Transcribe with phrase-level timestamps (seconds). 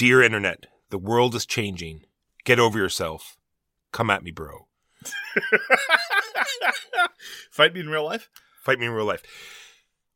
[0.00, 2.06] Dear Internet, the world is changing.
[2.44, 3.36] Get over yourself.
[3.92, 4.66] Come at me, bro.
[7.50, 8.30] Fight me in real life?
[8.62, 9.22] Fight me in real life.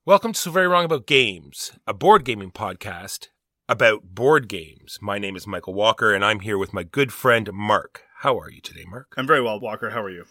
[0.06, 3.28] Welcome to So Very Wrong About Games, a board gaming podcast
[3.68, 5.00] about board games.
[5.02, 8.04] My name is Michael Walker, and I'm here with my good friend Mark.
[8.20, 9.12] How are you today, Mark?
[9.18, 9.90] I'm very well, Walker.
[9.90, 10.24] How are you?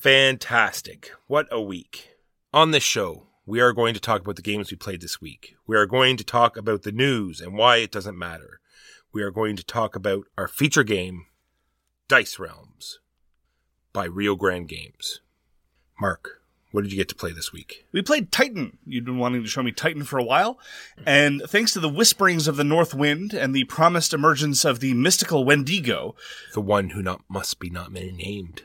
[0.00, 1.12] Fantastic.
[1.28, 2.16] What a week.
[2.52, 5.54] On this show, we are going to talk about the games we played this week.
[5.68, 8.58] We are going to talk about the news and why it doesn't matter.
[9.12, 11.26] We are going to talk about our feature game,
[12.08, 12.98] Dice Realms,
[13.92, 15.20] by Rio Grande Games.
[16.00, 16.40] Mark,
[16.70, 17.84] what did you get to play this week?
[17.92, 18.78] We played Titan.
[18.86, 20.58] You'd been wanting to show me Titan for a while.
[21.04, 24.94] And thanks to the whisperings of the North Wind and the promised emergence of the
[24.94, 26.14] mystical Wendigo,
[26.54, 28.62] The one who not must be not named.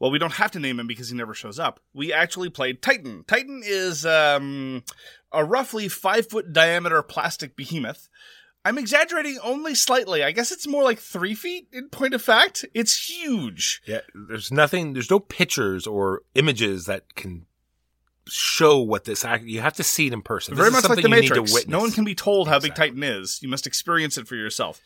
[0.00, 1.78] well, we don't have to name him because he never shows up.
[1.94, 3.24] We actually played Titan.
[3.28, 4.82] Titan is um,
[5.30, 8.08] a roughly five foot diameter plastic behemoth.
[8.66, 10.24] I'm exaggerating only slightly.
[10.24, 12.64] I guess it's more like three feet in point of fact.
[12.74, 13.80] It's huge.
[13.86, 17.46] Yeah, there's nothing, there's no pictures or images that can
[18.26, 19.44] show what this act.
[19.44, 20.54] You have to see it in person.
[20.54, 21.54] This Very much like something the you need to Matrix.
[21.54, 21.70] witness.
[21.70, 23.40] No one can be told how big Titan is.
[23.40, 24.80] You must experience it for yourself.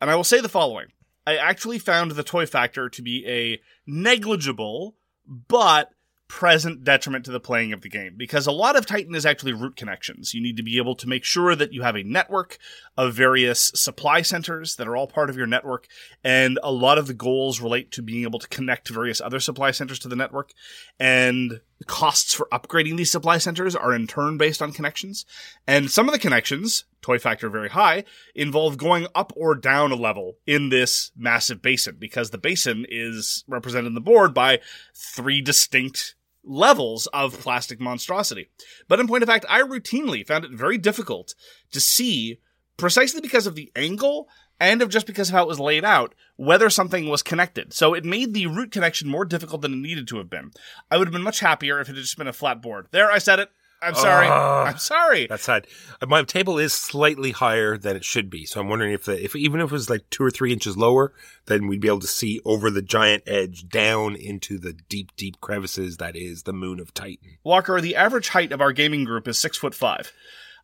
[0.00, 0.86] And I will say the following.
[1.26, 4.94] I actually found the toy factor to be a negligible
[5.26, 5.90] but
[6.28, 9.52] present detriment to the playing of the game because a lot of Titan is actually
[9.52, 10.34] route connections.
[10.34, 12.58] You need to be able to make sure that you have a network
[12.96, 15.86] of various supply centers that are all part of your network
[16.24, 19.70] and a lot of the goals relate to being able to connect various other supply
[19.70, 20.52] centers to the network
[20.98, 25.24] and costs for upgrading these supply centers are in turn based on connections.
[25.66, 28.04] And some of the connections, toy factor very high,
[28.34, 33.44] involve going up or down a level in this massive basin because the basin is
[33.46, 34.60] represented in the board by
[34.94, 36.15] three distinct
[36.46, 38.48] levels of plastic monstrosity.
[38.88, 41.34] But in point of fact, I routinely found it very difficult
[41.72, 42.38] to see
[42.76, 44.28] precisely because of the angle
[44.58, 47.72] and of just because of how it was laid out, whether something was connected.
[47.72, 50.52] So it made the route connection more difficult than it needed to have been.
[50.90, 52.88] I would have been much happier if it had just been a flat board.
[52.90, 53.50] There, I said it.
[53.82, 54.26] I'm sorry.
[54.26, 55.26] I'm sorry.
[55.26, 55.66] That's sad.
[56.06, 59.36] My table is slightly higher than it should be, so I'm wondering if the if
[59.36, 61.12] even if it was like two or three inches lower,
[61.46, 65.40] then we'd be able to see over the giant edge down into the deep, deep
[65.40, 67.36] crevices that is the moon of Titan.
[67.44, 70.12] Walker, the average height of our gaming group is six foot five.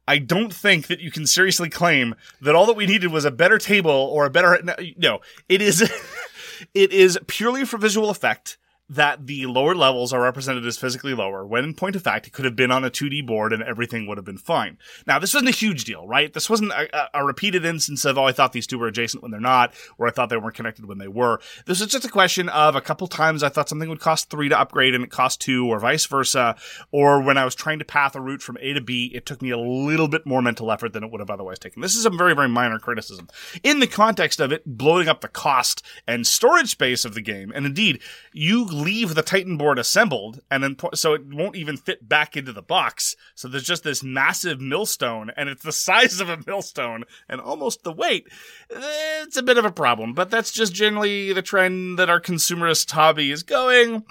[0.09, 3.31] I don't think that you can seriously claim that all that we needed was a
[3.31, 4.61] better table or a better.
[4.97, 5.82] No, it is,
[6.75, 11.46] it is purely for visual effect that the lower levels are represented as physically lower,
[11.46, 14.06] when in point of fact, it could have been on a 2D board and everything
[14.06, 14.76] would have been fine.
[15.06, 16.32] Now, this wasn't a huge deal, right?
[16.32, 19.31] This wasn't a, a- repeated instance of, oh, I thought these two were adjacent when
[19.31, 21.40] they're not, or I thought they weren't connected when they were.
[21.64, 24.49] This was just a question of a couple times I thought something would cost three
[24.50, 26.56] to upgrade and it cost two, or vice versa.
[26.90, 29.40] Or when I was trying to path a route from A to B, it took
[29.40, 31.81] me a little bit more mental effort than it would have otherwise taken.
[31.81, 33.28] This is a very, very minor criticism.
[33.62, 37.52] In the context of it blowing up the cost and storage space of the game,
[37.55, 38.00] and indeed,
[38.32, 42.52] you leave the Titan board assembled, and then so it won't even fit back into
[42.52, 43.14] the box.
[43.34, 47.84] So there's just this massive millstone, and it's the size of a millstone and almost
[47.84, 48.28] the weight.
[48.70, 52.90] It's a bit of a problem, but that's just generally the trend that our consumerist
[52.90, 54.04] hobby is going.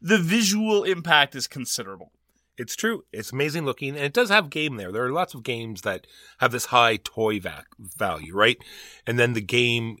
[0.00, 2.12] The visual impact is considerable.
[2.58, 3.04] It's true.
[3.12, 4.90] It's amazing looking, and it does have game there.
[4.90, 8.58] There are lots of games that have this high toy va- value, right?
[9.06, 9.98] And then the game,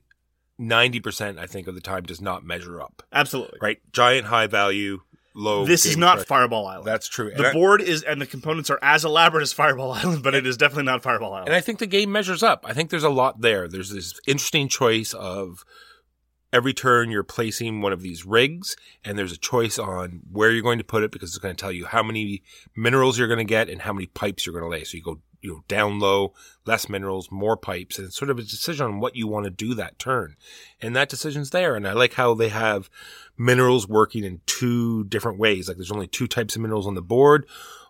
[0.58, 3.58] ninety percent, I think, of the time does not measure up, Absolutely.
[3.62, 3.78] right?
[3.92, 5.00] Giant high value,
[5.34, 5.64] low.
[5.64, 6.26] This is not price.
[6.26, 6.86] Fireball Island.
[6.86, 7.28] That's true.
[7.30, 10.34] And The I- board is, and the components are as elaborate as Fireball Island, but
[10.34, 11.48] it is definitely not Fireball Island.
[11.48, 12.64] And I think the game measures up.
[12.68, 13.68] I think there's a lot there.
[13.68, 15.64] There's this interesting choice of
[16.50, 18.74] every turn you're placing one of these rigs,
[19.04, 21.60] and there's a choice on where you're going to put it because it's going to
[21.60, 22.42] tell you how many
[22.74, 24.82] minerals you're going to get and how many pipes you're going to lay.
[24.84, 26.32] So you go you know down low,
[26.66, 29.50] less minerals, more pipes, and it's sort of a decision on what you want to
[29.50, 30.36] do that turn.
[30.80, 31.76] And that decision's there.
[31.76, 32.90] And I like how they have
[33.36, 35.68] minerals working in two different ways.
[35.68, 37.46] Like there's only two types of minerals on the board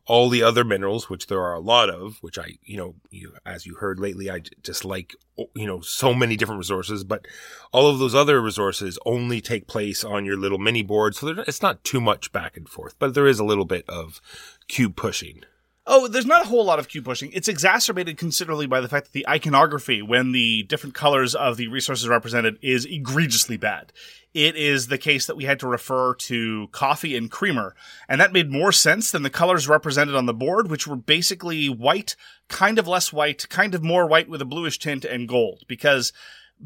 [0.09, 3.35] all the other minerals, which there are a lot of, which I, you know, you,
[3.45, 5.15] as you heard lately, I just like,
[5.55, 7.29] you know, so many different resources, but
[7.73, 11.15] all of those other resources only take place on your little mini board.
[11.15, 14.23] So it's not too much back and forth, but there is a little bit of
[14.67, 15.43] cube pushing.
[15.91, 17.33] Oh, there's not a whole lot of cube pushing.
[17.33, 21.69] It's exacerbated considerably by the fact that the iconography, when the different colors of the
[21.69, 23.91] resources represented, is egregiously bad.
[24.35, 27.75] It is the case that we had to refer to coffee and creamer,
[28.07, 31.71] and that made more sense than the colors represented on the board, which were basically
[31.71, 32.17] white,
[32.49, 36.13] kind of less white, kind of more white with a bluish tint, and gold, because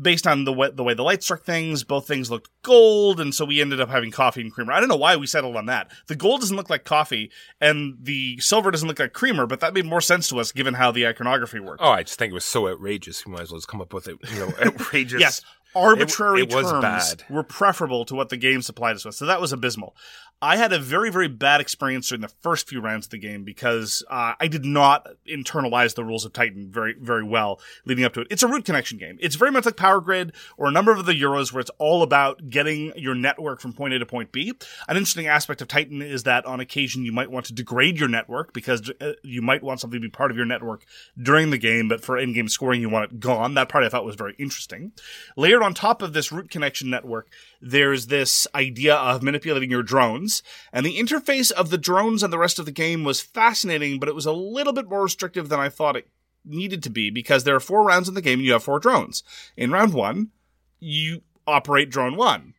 [0.00, 3.35] based on the way, the way the light struck things, both things looked gold, and
[3.35, 4.73] so we ended up having coffee and creamer.
[4.73, 5.91] I don't know why we settled on that.
[6.06, 7.31] The gold doesn't look like coffee,
[7.61, 10.75] and the silver doesn't look like creamer, but that made more sense to us given
[10.75, 11.83] how the iconography worked.
[11.83, 13.25] Oh, I just think it was so outrageous.
[13.27, 15.21] You might as well just come up with it, you know, outrageous.
[15.21, 15.43] Yes,
[15.75, 17.25] arbitrary it was terms bad.
[17.31, 19.97] were preferable to what the game supplied us with, so that was abysmal.
[20.43, 23.44] I had a very, very bad experience during the first few rounds of the game
[23.44, 28.12] because uh, I did not internalize the rules of Titan very, very well leading up
[28.15, 28.27] to it.
[28.29, 29.19] It's a route connection game.
[29.21, 32.03] It's very much like Power Grid or a number of the Euros where it's all
[32.03, 34.53] about getting your network from point A to point B.
[34.89, 38.09] An interesting aspect of Titan is that on occasion you might want to degrade your
[38.09, 40.85] network because uh, you might want something to be part of your network
[41.23, 43.55] during the game, but for in-game scoring you want it gone.
[43.55, 44.91] That part I thought was very interesting.
[45.37, 47.29] Layered on top of this route connection network,
[47.61, 50.31] there's this idea of manipulating your drones,
[50.73, 54.08] and the interface of the drones and the rest of the game was fascinating, but
[54.08, 56.08] it was a little bit more restrictive than I thought it
[56.44, 58.79] needed to be because there are four rounds in the game and you have four
[58.79, 59.23] drones.
[59.56, 60.31] In round one,
[60.79, 62.55] you operate drone one,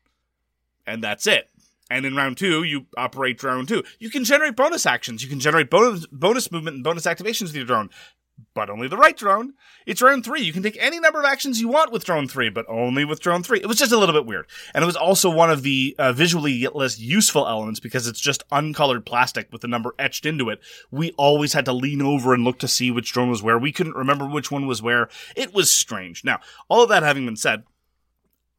[0.85, 1.49] and that's it.
[1.89, 3.83] And in round two, you operate drone two.
[3.99, 5.23] You can generate bonus actions.
[5.23, 7.89] You can generate bonus bonus movement and bonus activations with your drone,
[8.53, 9.53] but only the right drone.
[9.85, 10.41] It's drone three.
[10.41, 13.19] You can take any number of actions you want with drone three, but only with
[13.19, 13.59] drone three.
[13.59, 16.13] It was just a little bit weird, and it was also one of the uh,
[16.13, 20.59] visually less useful elements because it's just uncolored plastic with the number etched into it.
[20.91, 23.57] We always had to lean over and look to see which drone was where.
[23.57, 25.09] We couldn't remember which one was where.
[25.35, 26.23] It was strange.
[26.23, 27.63] Now, all of that having been said,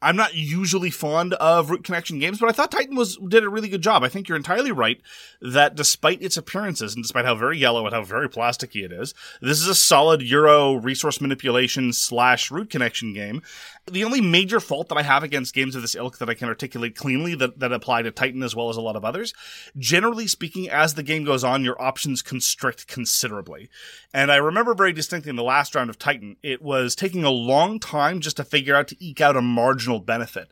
[0.04, 3.48] I'm not usually fond of route connection games, but I thought Titan was did a
[3.48, 4.04] really good job.
[4.04, 5.00] I think you're entirely right
[5.40, 9.14] that despite its appearances and despite how very yellow and how very plasticky it is,
[9.40, 13.40] this is a solid Euro resource manipulation slash route connection game.
[13.86, 16.48] The only major fault that I have against games of this ilk that I can
[16.48, 19.34] articulate cleanly that, that apply to Titan as well as a lot of others,
[19.76, 23.68] generally speaking, as the game goes on, your options constrict considerably.
[24.14, 27.30] And I remember very distinctly in the last round of Titan, it was taking a
[27.30, 30.50] long time just to figure out to eke out a marginal benefit.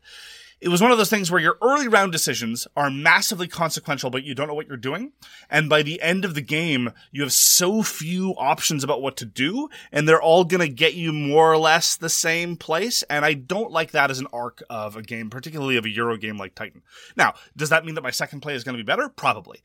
[0.62, 4.22] It was one of those things where your early round decisions are massively consequential, but
[4.22, 5.10] you don't know what you're doing.
[5.50, 9.24] And by the end of the game, you have so few options about what to
[9.24, 13.02] do, and they're all gonna get you more or less the same place.
[13.10, 16.16] And I don't like that as an arc of a game, particularly of a Euro
[16.16, 16.82] game like Titan.
[17.16, 19.08] Now, does that mean that my second play is gonna be better?
[19.08, 19.64] Probably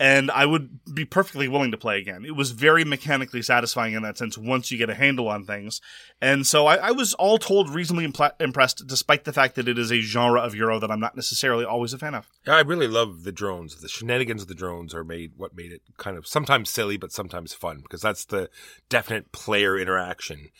[0.00, 2.24] and I would be perfectly willing to play again.
[2.24, 5.80] It was very mechanically satisfying in that sense once you get a handle on things.
[6.20, 9.78] And so I, I was all told reasonably impl- impressed, despite the fact that it
[9.78, 12.28] is a genre of Euro that I'm not necessarily always a fan of.
[12.46, 13.80] I really love the drones.
[13.80, 17.12] The shenanigans of the drones are made what made it kind of sometimes silly, but
[17.12, 18.50] sometimes fun because that's the
[18.88, 20.50] definite player interaction.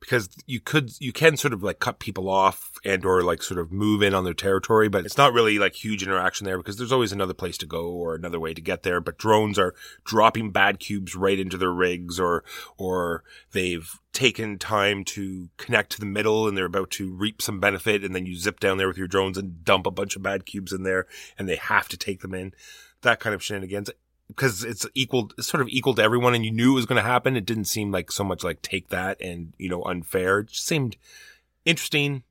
[0.00, 3.58] Because you could you can sort of like cut people off and or like sort
[3.58, 6.76] of move in on their territory but it's not really like huge interaction there because
[6.76, 9.74] there's always another place to go or another way to get there but drones are
[10.04, 12.44] dropping bad cubes right into their rigs or
[12.76, 17.60] or they've taken time to connect to the middle and they're about to reap some
[17.60, 20.22] benefit and then you zip down there with your drones and dump a bunch of
[20.22, 21.06] bad cubes in there
[21.38, 22.54] and they have to take them in.
[23.02, 23.90] That kind of shenanigans
[24.28, 27.02] because it's equal, it's sort of equal to everyone, and you knew it was going
[27.02, 27.36] to happen.
[27.36, 30.40] It didn't seem like so much like take that and you know unfair.
[30.40, 30.96] It just seemed
[31.64, 32.22] interesting.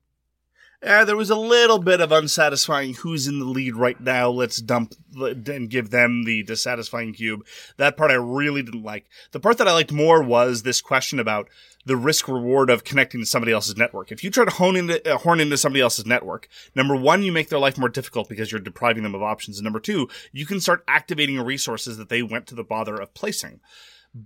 [0.86, 4.30] Yeah, there was a little bit of unsatisfying who's in the lead right now.
[4.30, 7.44] Let's dump and give them the dissatisfying cube.
[7.78, 9.08] That part I really didn't like.
[9.32, 11.50] The part that I liked more was this question about
[11.88, 14.12] the risk reward of connecting to somebody else's network.
[14.12, 17.32] If you try to hone into, uh, horn into somebody else's network, number one, you
[17.32, 19.58] make their life more difficult because you're depriving them of options.
[19.58, 23.16] And number two, you can start activating resources that they went to the bother of
[23.16, 23.60] placing.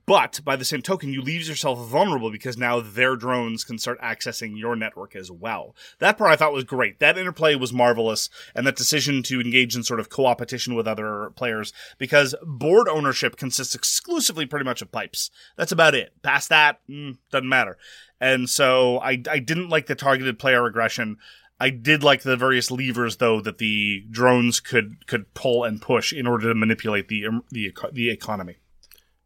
[0.05, 3.99] But by the same token, you leave yourself vulnerable because now their drones can start
[4.01, 5.75] accessing your network as well.
[5.97, 6.99] That part I thought was great.
[6.99, 11.31] That interplay was marvelous, and that decision to engage in sort of co-opetition with other
[11.35, 15.31] players because board ownership consists exclusively pretty much of pipes.
[15.57, 16.13] That's about it.
[16.21, 17.75] Past that, mm, doesn't matter.
[18.21, 21.17] And so I, I didn't like the targeted player aggression.
[21.59, 26.13] I did like the various levers though that the drones could could pull and push
[26.13, 28.57] in order to manipulate the the the economy.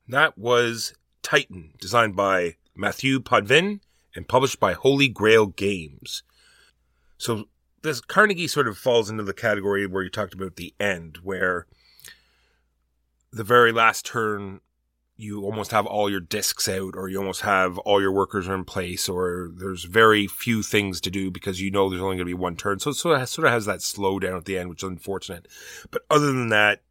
[0.07, 3.79] That was Titan, designed by Matthew Podvin
[4.15, 6.23] and published by Holy Grail Games.
[7.17, 7.45] So
[7.83, 11.67] this Carnegie sort of falls into the category where you talked about the end, where
[13.31, 14.59] the very last turn
[15.15, 18.55] you almost have all your discs out or you almost have all your workers are
[18.55, 22.25] in place or there's very few things to do because you know there's only going
[22.25, 22.79] to be one turn.
[22.79, 25.47] So it sort of, sort of has that slowdown at the end, which is unfortunate.
[25.91, 26.81] But other than that,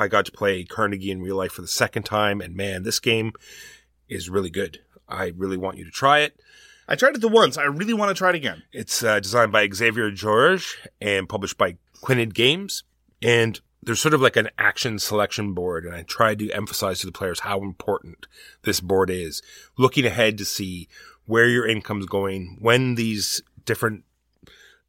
[0.00, 2.98] I got to play Carnegie in real life for the second time, and man, this
[2.98, 3.34] game
[4.08, 4.80] is really good.
[5.06, 6.40] I really want you to try it.
[6.88, 7.58] I tried it the once.
[7.58, 8.62] I really want to try it again.
[8.72, 12.82] It's uh, designed by Xavier Georges and published by Quined Games.
[13.20, 15.84] And there's sort of like an action selection board.
[15.84, 18.26] And I tried to emphasize to the players how important
[18.62, 19.42] this board is.
[19.76, 20.88] Looking ahead to see
[21.26, 24.04] where your income's going, when these different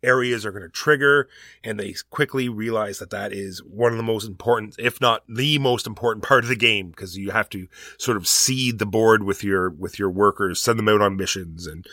[0.04, 1.28] areas are going to trigger
[1.64, 5.58] and they quickly realize that that is one of the most important if not the
[5.60, 7.68] most important part of the game because you have to
[7.98, 11.68] sort of seed the board with your with your workers send them out on missions
[11.68, 11.88] and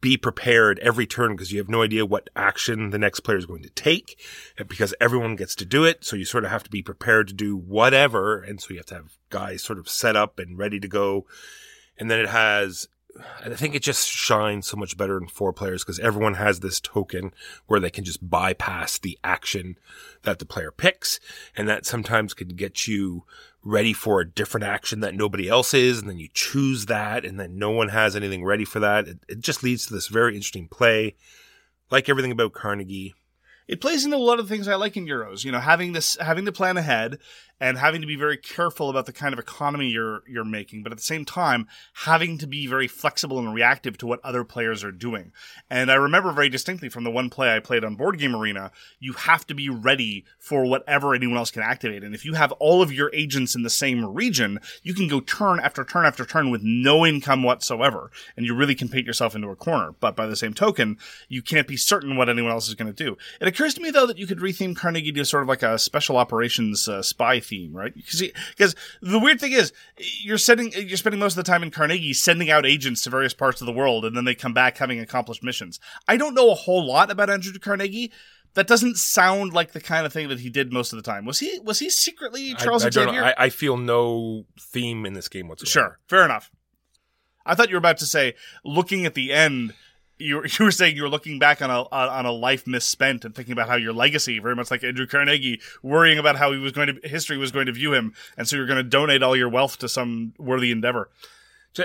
[0.00, 3.44] be prepared every turn because you have no idea what action the next player is
[3.44, 4.18] going to take
[4.66, 7.34] because everyone gets to do it so you sort of have to be prepared to
[7.34, 10.78] do whatever and so you have to have guys sort of set up and ready
[10.80, 11.26] to go.
[11.96, 12.88] And then it has
[13.44, 16.80] I think it just shines so much better in four players because everyone has this
[16.80, 17.32] token
[17.66, 19.76] where they can just bypass the action
[20.22, 21.20] that the player picks.
[21.56, 23.24] And that sometimes can get you
[23.62, 26.00] ready for a different action that nobody else is.
[26.00, 29.08] And then you choose that and then no one has anything ready for that.
[29.08, 31.16] It, it just leads to this very interesting play.
[31.90, 33.14] Like everything about Carnegie,
[33.66, 35.44] it plays into a lot of the things I like in Euros.
[35.44, 37.18] You know, having this, having the plan ahead
[37.60, 40.92] and having to be very careful about the kind of economy you're you're making, but
[40.92, 44.82] at the same time having to be very flexible and reactive to what other players
[44.82, 45.32] are doing.
[45.68, 48.72] And I remember very distinctly from the one play I played on Board Game Arena,
[48.98, 52.02] you have to be ready for whatever anyone else can activate.
[52.02, 55.20] And if you have all of your agents in the same region, you can go
[55.20, 59.34] turn after turn after turn with no income whatsoever, and you really can paint yourself
[59.34, 59.94] into a corner.
[60.00, 60.96] But by the same token,
[61.28, 63.18] you can't be certain what anyone else is going to do.
[63.40, 65.78] It occurs to me though that you could retheme Carnegie to sort of like a
[65.78, 67.92] special operations uh, spy theme, right?
[67.94, 69.72] Because the weird thing is,
[70.22, 73.34] you're sending, you're spending most of the time in Carnegie sending out agents to various
[73.34, 75.80] parts of the world, and then they come back having accomplished missions.
[76.08, 78.12] I don't know a whole lot about Andrew Carnegie.
[78.54, 81.24] That doesn't sound like the kind of thing that he did most of the time.
[81.24, 81.60] Was he?
[81.60, 83.24] Was he secretly Charles I, I don't Xavier?
[83.24, 85.70] I, I feel no theme in this game whatsoever.
[85.70, 86.50] Sure, fair enough.
[87.46, 89.74] I thought you were about to say, looking at the end,
[90.20, 93.24] you were, you were saying you were looking back on a on a life misspent
[93.24, 96.58] and thinking about how your legacy, very much like Andrew Carnegie, worrying about how he
[96.58, 99.22] was going to history was going to view him, and so you're going to donate
[99.22, 101.10] all your wealth to some worthy endeavor.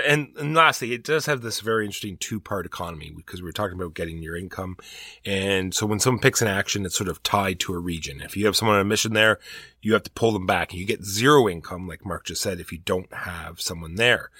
[0.04, 3.52] And, and lastly, it does have this very interesting two part economy because we are
[3.52, 4.76] talking about getting your income.
[5.24, 8.20] And so when someone picks an action, it's sort of tied to a region.
[8.20, 9.38] If you have someone on a mission there,
[9.80, 12.58] you have to pull them back and you get zero income, like Mark just said,
[12.58, 14.30] if you don't have someone there.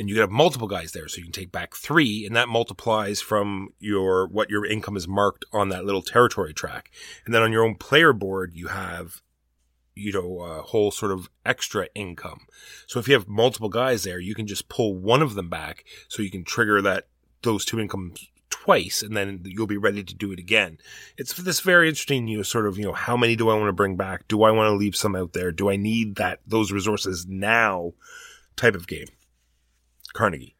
[0.00, 3.20] And you have multiple guys there, so you can take back three, and that multiplies
[3.20, 6.90] from your what your income is marked on that little territory track.
[7.26, 9.20] And then on your own player board, you have
[9.94, 12.46] you know, a whole sort of extra income.
[12.86, 15.84] So if you have multiple guys there, you can just pull one of them back
[16.08, 17.08] so you can trigger that,
[17.42, 20.78] those two incomes twice and then you'll be ready to do it again.
[21.16, 23.68] It's this very interesting, you know, sort of, you know, how many do I want
[23.68, 24.26] to bring back?
[24.28, 25.52] Do I want to leave some out there?
[25.52, 27.92] Do I need that, those resources now
[28.56, 29.08] type of game?
[30.12, 30.56] Carnegie.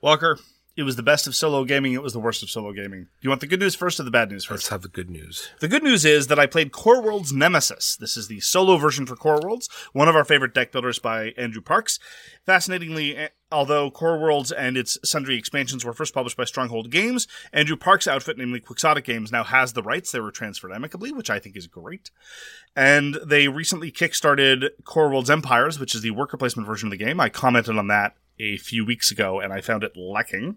[0.00, 0.38] Walker,
[0.76, 1.92] it was the best of solo gaming.
[1.92, 3.02] It was the worst of solo gaming.
[3.02, 4.64] Do you want the good news first or the bad news first?
[4.64, 5.48] Let's have the good news.
[5.60, 7.96] The good news is that I played Core Worlds Nemesis.
[7.96, 11.26] This is the solo version for Core Worlds, one of our favorite deck builders by
[11.38, 12.00] Andrew Parks.
[12.44, 17.28] Fascinatingly, eh, although Core Worlds and its sundry expansions were first published by Stronghold Games,
[17.52, 20.10] Andrew Parks' outfit, namely Quixotic Games, now has the rights.
[20.10, 22.10] They were transferred amicably, which I think is great.
[22.74, 27.04] And they recently kickstarted Core Worlds Empires, which is the worker placement version of the
[27.04, 27.20] game.
[27.20, 30.56] I commented on that a few weeks ago, and I found it lacking.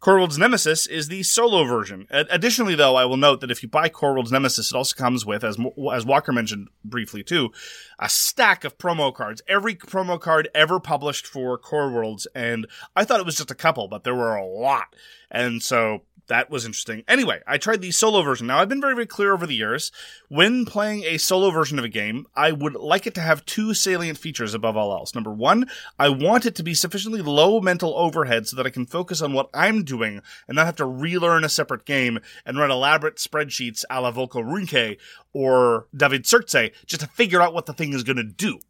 [0.00, 2.06] Core Worlds Nemesis is the solo version.
[2.10, 4.96] Ad- Additionally, though, I will note that if you buy Core Worlds Nemesis, it also
[4.96, 5.58] comes with, as
[5.92, 7.50] as Walker mentioned briefly too,
[7.98, 9.42] a stack of promo cards.
[9.46, 13.54] Every promo card ever published for Core Worlds, and I thought it was just a
[13.54, 14.94] couple, but there were a lot.
[15.30, 17.02] And so that was interesting.
[17.08, 18.46] Anyway, I tried the solo version.
[18.46, 19.90] Now, I've been very, very clear over the years.
[20.28, 23.74] When playing a solo version of a game, I would like it to have two
[23.74, 25.12] salient features above all else.
[25.12, 25.68] Number one,
[25.98, 29.32] I want it to be sufficiently low mental overhead so that I can focus on
[29.32, 33.84] what I'm doing and not have to relearn a separate game and run elaborate spreadsheets
[33.90, 34.98] a la Volko Ruhnke
[35.32, 38.60] or David Turczi just to figure out what the thing is going to do.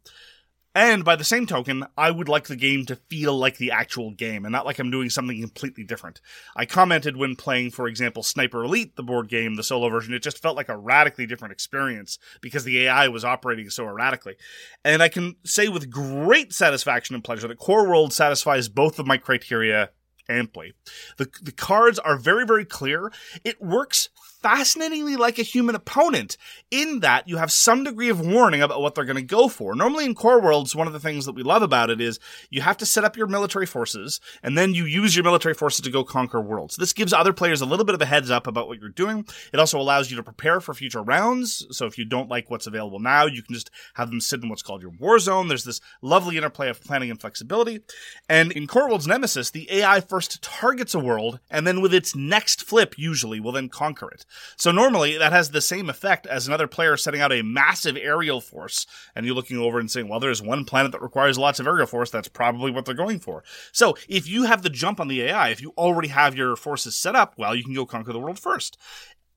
[0.73, 4.11] And by the same token, I would like the game to feel like the actual
[4.11, 6.21] game and not like I'm doing something completely different.
[6.55, 10.23] I commented when playing, for example, Sniper Elite, the board game, the solo version, it
[10.23, 14.35] just felt like a radically different experience because the AI was operating so erratically.
[14.85, 19.05] And I can say with great satisfaction and pleasure that Core World satisfies both of
[19.07, 19.89] my criteria
[20.29, 20.73] amply.
[21.17, 23.11] The, the cards are very, very clear.
[23.43, 24.09] It works
[24.41, 26.37] fascinatingly like a human opponent
[26.69, 29.75] in that you have some degree of warning about what they're going to go for.
[29.75, 32.19] Normally in core worlds, one of the things that we love about it is
[32.49, 35.81] you have to set up your military forces and then you use your military forces
[35.81, 36.75] to go conquer worlds.
[36.75, 39.25] This gives other players a little bit of a heads up about what you're doing.
[39.53, 41.65] It also allows you to prepare for future rounds.
[41.71, 44.49] So if you don't like what's available now, you can just have them sit in
[44.49, 45.47] what's called your war zone.
[45.47, 47.81] There's this lovely interplay of planning and flexibility.
[48.27, 52.15] And in core worlds Nemesis, the AI first targets a world and then with its
[52.15, 54.25] next flip usually will then conquer it.
[54.55, 58.41] So normally that has the same effect as another player setting out a massive aerial
[58.41, 58.85] force
[59.15, 61.87] and you're looking over and saying, well, there's one planet that requires lots of aerial
[61.87, 62.09] force.
[62.09, 63.43] That's probably what they're going for.
[63.71, 66.95] So if you have the jump on the AI, if you already have your forces
[66.95, 68.77] set up, well, you can go conquer the world first.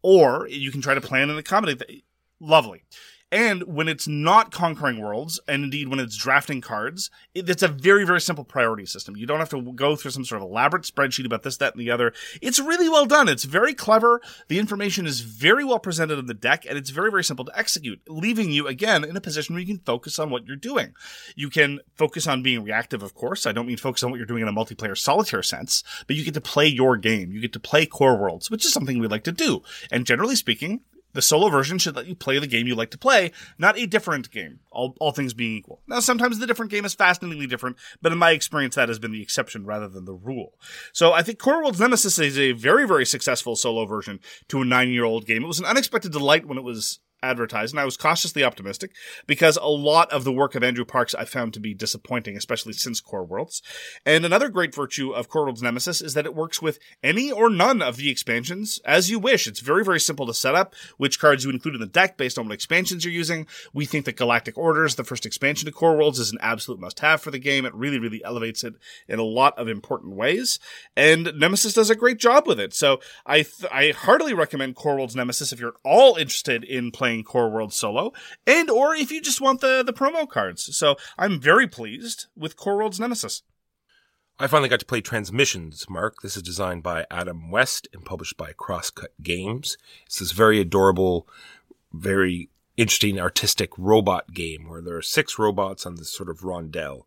[0.02, 1.78] Or you can try to plan and accommodate.
[1.78, 2.02] The-
[2.40, 2.82] Lovely.
[3.32, 7.68] And when it's not conquering worlds, and indeed when it's drafting cards, it, it's a
[7.68, 9.16] very, very simple priority system.
[9.16, 11.80] You don't have to go through some sort of elaborate spreadsheet about this, that, and
[11.80, 12.12] the other.
[12.40, 13.28] It's really well done.
[13.28, 14.20] It's very clever.
[14.46, 17.58] The information is very well presented in the deck, and it's very, very simple to
[17.58, 20.94] execute, leaving you, again, in a position where you can focus on what you're doing.
[21.34, 23.46] You can focus on being reactive, of course.
[23.46, 26.24] I don't mean focus on what you're doing in a multiplayer solitaire sense, but you
[26.24, 27.32] get to play your game.
[27.32, 29.62] You get to play core worlds, which is something we like to do.
[29.90, 30.82] And generally speaking,
[31.14, 33.86] the solo version should let you play the game you like to play, not a
[33.86, 35.80] different game, all, all things being equal.
[35.86, 39.12] Now, sometimes the different game is fascinatingly different, but in my experience, that has been
[39.12, 40.58] the exception rather than the rule.
[40.92, 44.64] So I think Core Worlds Nemesis is a very, very successful solo version to a
[44.64, 45.44] nine year old game.
[45.44, 48.92] It was an unexpected delight when it was advertised, and I was cautiously optimistic
[49.26, 52.72] because a lot of the work of Andrew Parks I found to be disappointing, especially
[52.74, 53.62] since Core Worlds.
[54.04, 57.50] And another great virtue of Core Worlds Nemesis is that it works with any or
[57.50, 59.46] none of the expansions as you wish.
[59.46, 62.38] It's very, very simple to set up which cards you include in the deck based
[62.38, 63.46] on what expansions you're using.
[63.72, 67.00] We think that Galactic Orders, the first expansion to Core Worlds, is an absolute must
[67.00, 67.64] have for the game.
[67.64, 68.74] It really, really elevates it
[69.08, 70.58] in a lot of important ways.
[70.96, 72.74] And Nemesis does a great job with it.
[72.74, 76.90] So I, th- I heartily recommend Core Worlds Nemesis if you're at all interested in
[76.90, 78.12] playing Core World solo
[78.46, 80.76] and or if you just want the, the promo cards.
[80.76, 83.42] So I'm very pleased with Core Worlds Nemesis.
[84.36, 86.16] I finally got to play Transmissions, Mark.
[86.22, 89.76] This is designed by Adam West and published by Crosscut Games.
[90.06, 91.28] It's this very adorable,
[91.92, 97.02] very interesting artistic robot game where there are six robots on this sort of rondelle.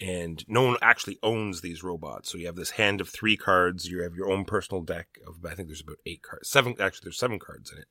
[0.00, 2.32] And no one actually owns these robots.
[2.32, 3.88] So you have this hand of three cards.
[3.88, 6.48] You have your own personal deck of, I think there's about eight cards.
[6.48, 7.88] Seven, actually, there's seven cards in it.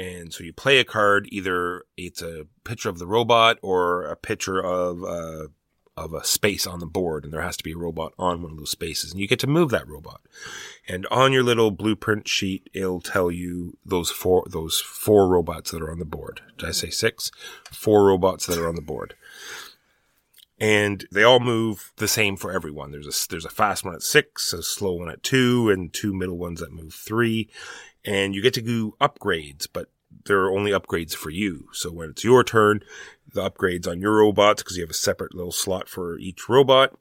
[0.00, 4.16] And so you play a card, either it's a picture of the robot or a
[4.16, 5.48] picture of, uh,
[5.94, 8.52] of a space on the board and there has to be a robot on one
[8.52, 10.22] of those spaces and you get to move that robot.
[10.88, 15.82] And on your little blueprint sheet, it'll tell you those four, those four robots that
[15.82, 16.40] are on the board.
[16.56, 17.30] Did I say six?
[17.70, 19.14] Four robots that are on the board.
[20.58, 22.90] And they all move the same for everyone.
[22.90, 26.14] There's a, there's a fast one at six, a slow one at two, and two
[26.14, 27.50] middle ones that move three.
[28.04, 29.88] And you get to do upgrades, but
[30.24, 31.68] there are only upgrades for you.
[31.72, 32.82] So when it's your turn,
[33.32, 36.94] the upgrades on your robots, because you have a separate little slot for each robot,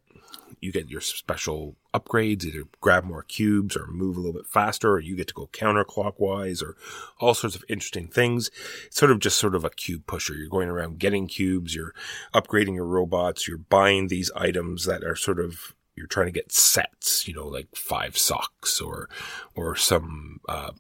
[0.62, 4.92] you get your special upgrades, either grab more cubes or move a little bit faster,
[4.92, 6.76] or you get to go counterclockwise or
[7.20, 8.52] all sorts of interesting things.
[8.88, 10.34] It's sort of just sort of a cube pusher.
[10.34, 11.94] You're going around getting cubes, you're
[12.34, 16.52] upgrading your robots, you're buying these items that are sort of you're trying to get
[16.52, 19.10] sets, you know, like five socks or
[19.56, 20.72] or some uh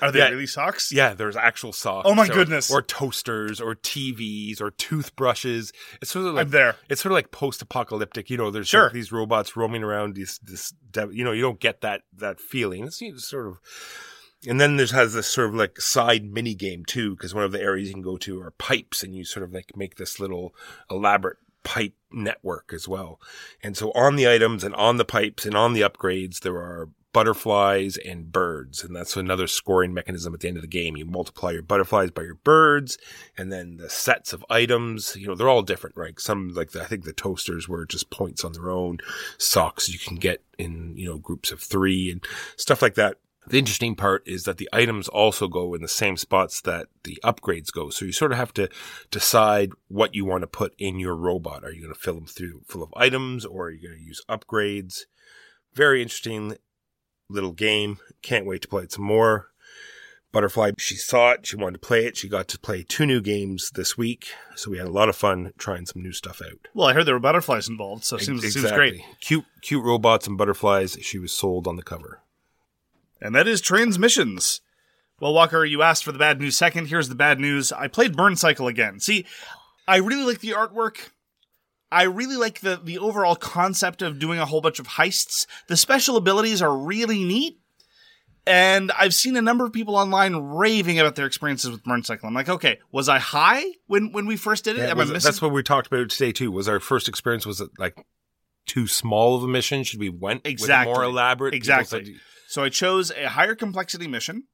[0.00, 0.28] Are they Yeah.
[0.30, 0.92] really socks?
[0.92, 2.06] yeah, there's actual socks.
[2.08, 2.70] Oh my or- goodness.
[2.70, 5.72] Or toasters or TVs or toothbrushes.
[6.02, 6.76] It's sort of like I'm there.
[6.88, 8.30] It's sort of like post-apocalyptic.
[8.30, 8.84] You know, there's Sure.
[8.84, 10.14] like these robots roaming around.
[10.14, 10.72] These, this,
[11.12, 12.84] you know, you don't get that that feeling.
[12.84, 13.60] It's sort of,
[14.46, 17.52] and then there's has this sort of like side mini game too, because one of
[17.52, 20.20] the areas you can go to are pipes, and you sort of like make this
[20.20, 20.54] little
[20.90, 23.20] elaborate pipe network as well.
[23.62, 26.88] And so on the items and on the pipes and on the upgrades, there are
[27.16, 28.84] butterflies and birds.
[28.84, 30.98] And that's another scoring mechanism at the end of the game.
[30.98, 32.98] You multiply your butterflies by your birds
[33.38, 36.20] and then the sets of items, you know, they're all different, right?
[36.20, 38.98] Some like the, I think the toasters were just points on their own.
[39.38, 42.22] Socks you can get in, you know, groups of three and
[42.58, 43.16] stuff like that.
[43.46, 47.18] The interesting part is that the items also go in the same spots that the
[47.24, 47.88] upgrades go.
[47.88, 48.68] So you sort of have to
[49.10, 51.64] decide what you want to put in your robot.
[51.64, 54.04] Are you going to fill them through full of items or are you going to
[54.04, 55.04] use upgrades?
[55.72, 56.58] Very interesting
[57.28, 57.98] little game.
[58.22, 59.48] Can't wait to play it some more.
[60.32, 61.46] Butterfly, she saw it.
[61.46, 62.16] She wanted to play it.
[62.16, 64.26] She got to play two new games this week.
[64.54, 66.68] So we had a lot of fun trying some new stuff out.
[66.74, 69.00] Well, I heard there were butterflies involved, so it seems, it seems great.
[69.20, 70.98] Cute, cute robots and butterflies.
[71.00, 72.20] She was sold on the cover.
[73.20, 74.60] And that is transmissions.
[75.20, 76.88] Well, Walker, you asked for the bad news second.
[76.88, 77.72] Here's the bad news.
[77.72, 79.00] I played Burn Cycle again.
[79.00, 79.24] See,
[79.88, 81.12] I really like the artwork.
[81.90, 85.46] I really like the, the overall concept of doing a whole bunch of heists.
[85.68, 87.58] The special abilities are really neat.
[88.48, 92.28] And I've seen a number of people online raving about their experiences with Burn Cycle.
[92.28, 94.82] I'm like, okay, was I high when, when we first did it?
[94.82, 96.52] Yeah, Am was that's what we talked about today too.
[96.52, 98.06] Was our first experience was it like
[98.66, 99.82] too small of a mission?
[99.82, 100.92] Should we went Exactly.
[100.94, 101.54] more elaborate?
[101.54, 102.04] Exactly.
[102.04, 102.14] said-
[102.48, 104.44] So I chose a higher complexity mission.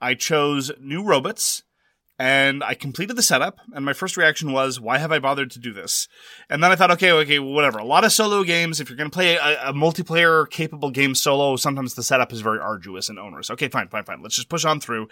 [0.00, 1.62] I chose new robots
[2.18, 3.60] and I completed the setup.
[3.74, 6.08] And my first reaction was, why have I bothered to do this?
[6.48, 7.78] And then I thought, okay, okay, whatever.
[7.78, 11.14] A lot of solo games, if you're going to play a, a multiplayer capable game
[11.14, 13.50] solo, sometimes the setup is very arduous and onerous.
[13.50, 14.22] Okay, fine, fine, fine.
[14.22, 15.08] Let's just push on through.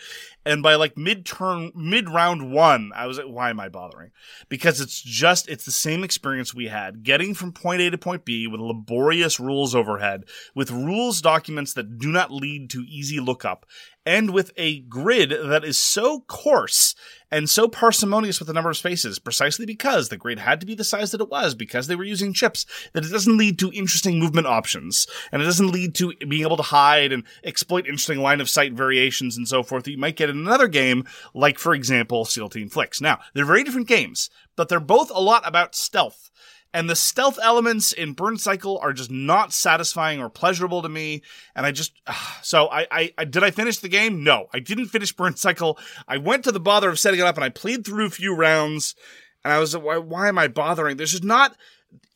[0.46, 4.10] And by like mid turn, mid round one, I was like, why am I bothering?
[4.48, 8.24] Because it's just, it's the same experience we had getting from point A to point
[8.24, 13.66] B with laborious rules overhead, with rules documents that do not lead to easy lookup,
[14.06, 16.94] and with a grid that is so coarse
[17.30, 20.74] and so parsimonious with the number of spaces, precisely because the grid had to be
[20.74, 23.72] the size that it was, because they were using chips, that it doesn't lead to
[23.72, 28.18] interesting movement options, and it doesn't lead to being able to hide and exploit interesting
[28.18, 31.58] line of sight variations and so forth that you might get in another game, like,
[31.58, 33.00] for example, SEAL Team Flix.
[33.00, 36.30] Now, they're very different games, but they're both a lot about stealth.
[36.74, 41.22] And the stealth elements in Burn Cycle are just not satisfying or pleasurable to me.
[41.54, 44.24] And I just, ah, so I, I, I, did I finish the game?
[44.24, 45.78] No, I didn't finish Burn Cycle.
[46.08, 48.34] I went to the bother of setting it up and I played through a few
[48.34, 48.96] rounds
[49.44, 50.96] and I was why, why am I bothering?
[50.96, 51.56] There's just not,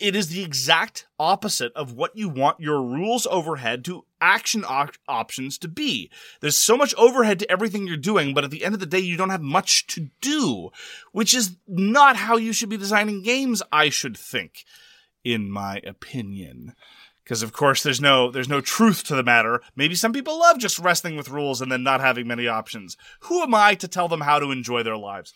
[0.01, 4.96] it is the exact opposite of what you want your rules overhead to action op-
[5.07, 6.11] options to be.
[6.40, 8.98] There's so much overhead to everything you're doing, but at the end of the day,
[8.98, 10.70] you don't have much to do,
[11.12, 14.64] which is not how you should be designing games, I should think,
[15.24, 16.74] in my opinion.
[17.24, 19.61] Because of course there's no there's no truth to the matter.
[19.76, 22.96] Maybe some people love just wrestling with rules and then not having many options.
[23.20, 25.35] Who am I to tell them how to enjoy their lives?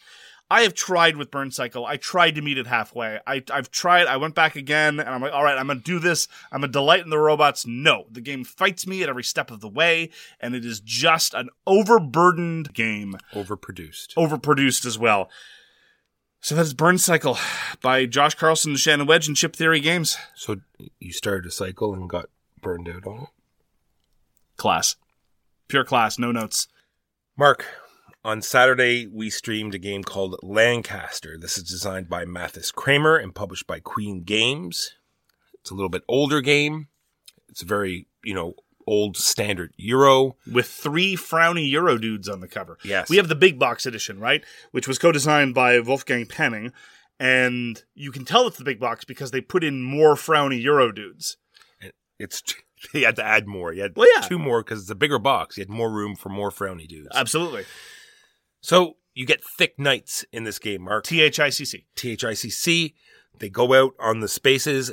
[0.52, 1.86] I have tried with Burn Cycle.
[1.86, 3.18] I tried to meet it halfway.
[3.26, 4.06] I, I've tried.
[4.06, 6.28] I went back again, and I'm like, all right, I'm gonna do this.
[6.52, 7.66] I'm a delight in the robots.
[7.66, 10.10] No, the game fights me at every step of the way,
[10.40, 14.12] and it is just an overburdened game, overproduced.
[14.12, 15.30] overproduced as well.
[16.40, 17.38] So that is Burn Cycle
[17.80, 20.18] by Josh Carlson, Shannon Wedge, and Chip Theory Games.
[20.34, 20.56] So
[21.00, 22.26] you started a cycle and got
[22.60, 23.28] burned out on it.
[24.58, 24.96] Class,
[25.68, 26.68] pure class, no notes.
[27.38, 27.64] Mark,
[28.24, 31.37] on Saturday we streamed a game called Lancaster.
[31.38, 34.94] This is designed by Matthias Cramer and published by Queen Games.
[35.61, 36.88] It's a little bit older game.
[37.48, 38.54] It's a very, you know,
[38.87, 40.37] old standard Euro.
[40.50, 42.78] with three frowny Euro dudes on the cover.
[42.82, 43.08] Yes.
[43.08, 44.44] We have the big box edition, right?
[44.72, 46.72] Which was co-designed by Wolfgang Penning.
[47.20, 50.90] And you can tell it's the big box because they put in more frowny Euro
[50.90, 51.37] dudes.
[52.18, 52.42] It's
[52.92, 53.72] you had to add more.
[53.72, 54.22] You had Well, yeah.
[54.26, 55.56] two more because it's a bigger box.
[55.56, 57.08] You had more room for more frowny dudes.
[57.14, 57.64] Absolutely.
[58.62, 61.05] So you get thick knights in this game, Mark.
[61.05, 61.85] THICC.
[61.96, 62.94] THICC.
[63.38, 64.92] They go out on the spaces.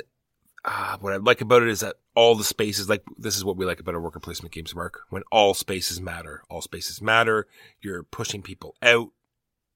[0.64, 3.56] Ah, what I like about it is that all the spaces, like this is what
[3.56, 5.00] we like about our worker placement games, Mark.
[5.08, 7.46] When all spaces matter, all spaces matter.
[7.80, 9.08] You're pushing people out.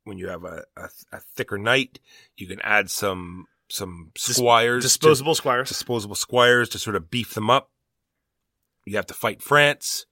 [0.05, 2.01] When you have a, a, a thicker knight,
[2.37, 5.69] you can add some some squires, to- Disposable squires.
[5.69, 7.71] disposable squires to sort of beef them up.
[8.85, 10.05] You have to fight France.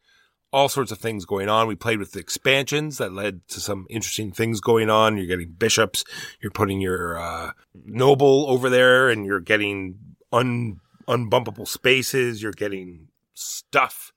[0.52, 1.66] All sorts of things going on.
[1.66, 5.16] We played with the expansions that led to some interesting things going on.
[5.16, 6.04] You're getting bishops.
[6.40, 7.52] You're putting your uh,
[7.86, 9.98] noble over there, and you're getting
[10.32, 12.42] un unbumpable spaces.
[12.42, 14.12] You're getting stuff.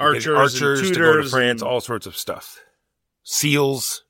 [0.00, 2.60] You're getting Archers, archers and to go to tutors France, all sorts of stuff.
[3.22, 4.04] Seals.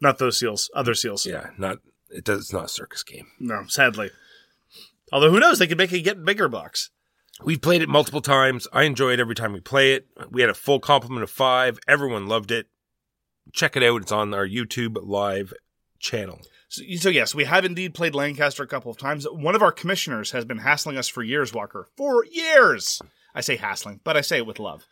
[0.00, 1.26] not those seals, other seals.
[1.26, 1.78] Yeah, not
[2.10, 2.40] it does.
[2.40, 3.26] It's not a circus game.
[3.40, 4.10] No, sadly.
[5.12, 6.90] Although who knows, they could make a get bigger box.
[7.44, 8.68] We've played it multiple times.
[8.72, 10.06] I enjoy it every time we play it.
[10.30, 11.78] We had a full complement of five.
[11.88, 12.68] Everyone loved it.
[13.52, 14.02] Check it out.
[14.02, 15.52] It's on our YouTube live
[15.98, 16.40] channel.
[16.68, 19.26] So, so yes, we have indeed played Lancaster a couple of times.
[19.30, 21.88] One of our commissioners has been hassling us for years, Walker.
[21.96, 23.00] For years!
[23.34, 24.86] I say hassling, but I say it with love.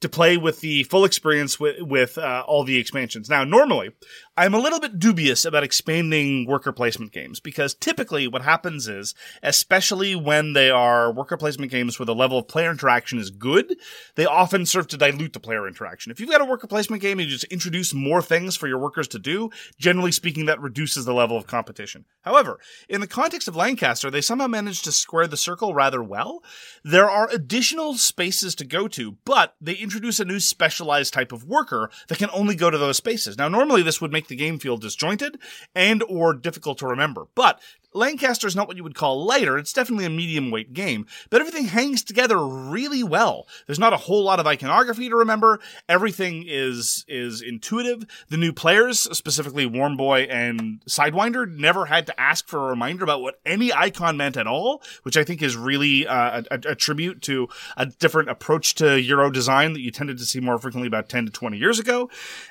[0.00, 3.30] To play with the full experience with, with uh, all the expansions.
[3.30, 3.92] Now, normally,
[4.38, 9.14] I'm a little bit dubious about expanding worker placement games because typically what happens is,
[9.42, 13.78] especially when they are worker placement games where the level of player interaction is good,
[14.14, 16.12] they often serve to dilute the player interaction.
[16.12, 18.78] If you've got a worker placement game and you just introduce more things for your
[18.78, 22.04] workers to do, generally speaking, that reduces the level of competition.
[22.20, 26.42] However, in the context of Lancaster, they somehow managed to square the circle rather well.
[26.84, 31.44] There are additional spaces to go to, but they introduce a new specialized type of
[31.44, 33.38] worker that can only go to those spaces.
[33.38, 35.38] Now, normally this would make the game feel disjointed
[35.74, 37.60] and or difficult to remember, but
[37.96, 39.58] Lancaster is not what you would call lighter.
[39.58, 43.46] It's definitely a medium weight game, but everything hangs together really well.
[43.66, 45.60] There's not a whole lot of iconography to remember.
[45.88, 48.06] Everything is is intuitive.
[48.28, 53.04] The new players, specifically Warm Boy and Sidewinder, never had to ask for a reminder
[53.04, 56.74] about what any icon meant at all, which I think is really uh, a, a
[56.74, 60.88] tribute to a different approach to Euro design that you tended to see more frequently
[60.88, 62.10] about 10 to 20 years ago.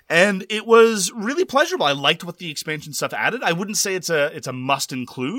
[0.09, 1.85] And it was really pleasurable.
[1.85, 3.43] I liked what the expansion stuff added.
[3.43, 5.34] I wouldn't say it's a it's a must include,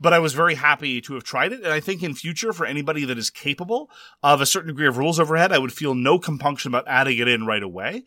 [0.00, 1.62] but I was very happy to have tried it.
[1.62, 3.90] And I think in future, for anybody that is capable
[4.22, 7.28] of a certain degree of rules overhead, I would feel no compunction about adding it
[7.28, 8.04] in right away.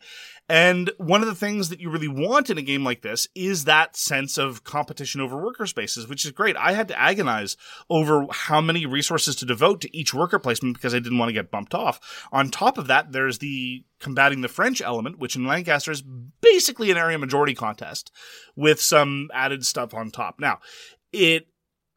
[0.50, 3.66] And one of the things that you really want in a game like this is
[3.66, 6.56] that sense of competition over worker spaces, which is great.
[6.56, 7.56] I had to agonize
[7.88, 11.34] over how many resources to devote to each worker placement because I didn't want to
[11.34, 12.26] get bumped off.
[12.32, 16.02] On top of that, there's the combating the French element, which in Lancaster is
[16.40, 18.10] basically an area majority contest
[18.56, 20.40] with some added stuff on top.
[20.40, 20.58] Now,
[21.12, 21.48] it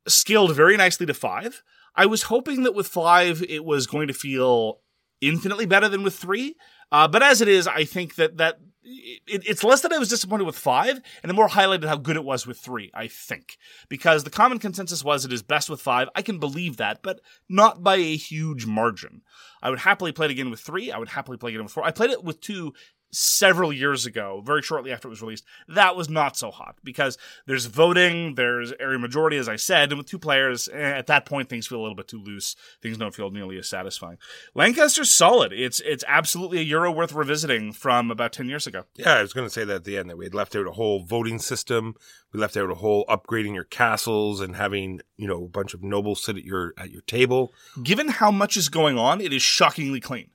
[0.08, 1.64] scaled very nicely to five.
[1.96, 4.80] I was hoping that with five, it was going to feel
[5.22, 6.56] infinitely better than with three.
[6.92, 10.10] Uh, but as it is, I think that that it, it's less that I was
[10.10, 12.92] disappointed with five, and it more highlighted how good it was with three.
[12.94, 13.58] I think
[13.90, 16.10] because the common consensus was it is best with five.
[16.16, 19.22] I can believe that, but not by a huge margin.
[19.62, 20.92] I would happily play it again with three.
[20.92, 21.86] I would happily play it again with four.
[21.86, 22.74] I played it with two
[23.14, 25.46] several years ago, very shortly after it was released.
[25.68, 30.00] That was not so hot because there's voting, there's area majority, as I said, and
[30.00, 32.56] with two players, eh, at that point things feel a little bit too loose.
[32.82, 34.18] Things don't feel nearly as satisfying.
[34.56, 35.54] Lancaster's solid.
[35.54, 38.84] It's it's absolutely a euro worth revisiting from about ten years ago.
[38.96, 40.68] Yeah, I was going to say that at the end that we had left out
[40.68, 41.96] a whole voting system.
[42.34, 45.84] We left out a whole upgrading your castles and having you know a bunch of
[45.84, 47.54] nobles sit at your at your table.
[47.82, 50.30] Given how much is going on, it is shockingly clean.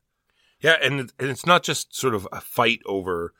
[0.60, 3.32] Yeah, and it's not just sort of a fight over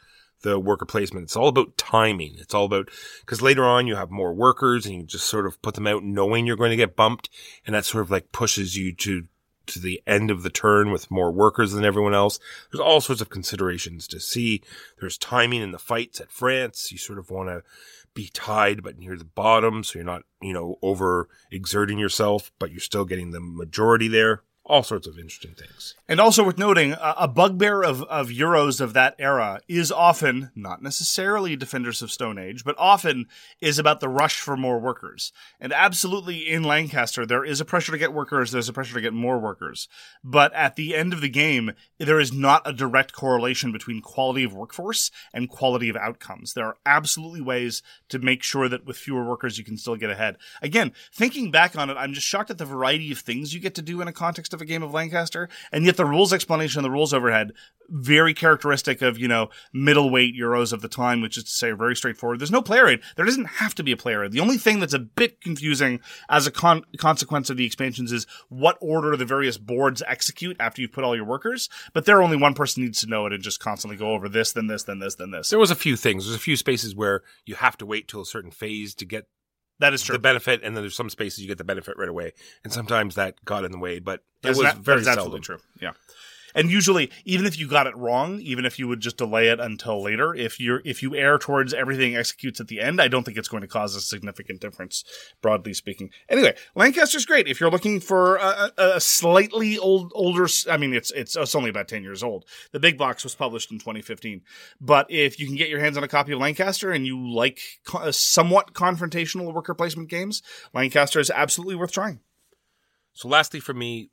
[0.42, 1.24] the worker placement.
[1.24, 2.36] It's all about timing.
[2.38, 5.60] It's all about because later on you have more workers and you just sort of
[5.62, 7.28] put them out knowing you're going to get bumped,
[7.66, 9.24] and that sort of like pushes you to
[9.66, 12.38] to the end of the turn with more workers than everyone else.
[12.70, 14.62] There's all sorts of considerations to see.
[14.98, 16.90] There's timing in the fights at France.
[16.90, 17.62] You sort of want to
[18.14, 22.70] be tied but near the bottom so you're not, you know, over exerting yourself, but
[22.70, 24.42] you're still getting the majority there.
[24.68, 25.94] All sorts of interesting things.
[26.06, 30.82] And also worth noting, a, bugbear of, of Euros of that era is often, not
[30.82, 33.26] necessarily Defenders of Stone Age, but often
[33.62, 35.32] is about the rush for more workers.
[35.58, 39.00] And absolutely in Lancaster, there is a pressure to get workers, there's a pressure to
[39.00, 39.88] get more workers.
[40.22, 44.44] But at the end of the game, there is not a direct correlation between quality
[44.44, 46.52] of workforce and quality of outcomes.
[46.52, 50.10] There are absolutely ways to make sure that with fewer workers, you can still get
[50.10, 50.36] ahead.
[50.60, 53.74] Again, thinking back on it, I'm just shocked at the variety of things you get
[53.76, 56.80] to do in a context of a game of Lancaster, and yet the rules explanation
[56.80, 57.52] and the rules overhead
[57.88, 61.96] very characteristic of you know middleweight Euros of the time, which is to say very
[61.96, 62.38] straightforward.
[62.38, 63.00] There's no player aid.
[63.16, 64.32] There doesn't have to be a player aid.
[64.32, 68.26] The only thing that's a bit confusing as a con- consequence of the expansions is
[68.48, 71.68] what order the various boards execute after you put all your workers.
[71.92, 74.52] But there, only one person needs to know it and just constantly go over this,
[74.52, 75.50] then this, then this, then this.
[75.50, 76.24] There was a few things.
[76.24, 79.28] There's a few spaces where you have to wait till a certain phase to get
[79.80, 80.14] That is true.
[80.14, 82.32] the benefit, and then there's some spaces you get the benefit right away,
[82.64, 84.00] and sometimes that got in the way.
[84.00, 85.20] But it was not- very seldom.
[85.20, 85.58] absolutely true.
[85.80, 85.92] Yeah.
[86.54, 89.60] And usually, even if you got it wrong, even if you would just delay it
[89.60, 93.24] until later, if you're if you err towards everything executes at the end, I don't
[93.24, 95.04] think it's going to cause a significant difference,
[95.42, 96.10] broadly speaking.
[96.28, 100.46] Anyway, Lancaster's great if you're looking for a, a, slightly old older.
[100.70, 102.44] i mean, it's it's it's only about ten years old.
[102.72, 104.42] The big box was published in 2015,
[104.80, 107.60] but if you can get your hands on a copy of Lancaster and you like
[107.84, 110.42] co- uh, somewhat confrontational worker placement games,
[110.74, 112.20] Lancaster is absolutely worth trying.
[113.12, 114.10] So, lastly, for me,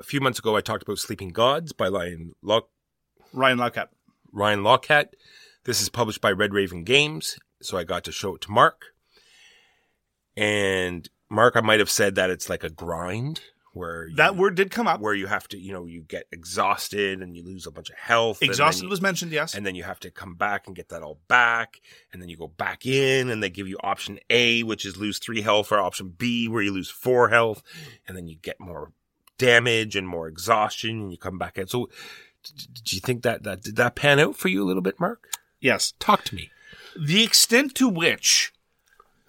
[0.00, 2.70] a few months ago, I talked about Sleeping Gods by Ryan, Lock-
[3.32, 3.88] Ryan Laukat.
[4.32, 4.64] Ryan.
[5.64, 8.86] This is published by Red Raven Games, so I got to show it to Mark.
[10.36, 14.54] And Mark, I might have said that it's like a grind where you, That word
[14.56, 15.00] did come up.
[15.00, 17.96] where you have to, you know, you get exhausted and you lose a bunch of
[17.96, 18.42] health.
[18.42, 19.54] Exhausted you- was mentioned, yes.
[19.54, 21.80] and then you have to come back and get that all back
[22.12, 25.18] and then you go back in and they give you option a which is lose
[25.18, 27.62] three health or option b where you lose four health
[28.08, 28.92] and then you get more
[29.40, 31.86] damage and more exhaustion and you come back in so
[32.44, 34.82] d- d- do you think that that did that pan out for you a little
[34.82, 35.28] bit mark
[35.60, 35.94] yes.
[35.98, 36.50] talk to me
[36.96, 38.52] The extent to which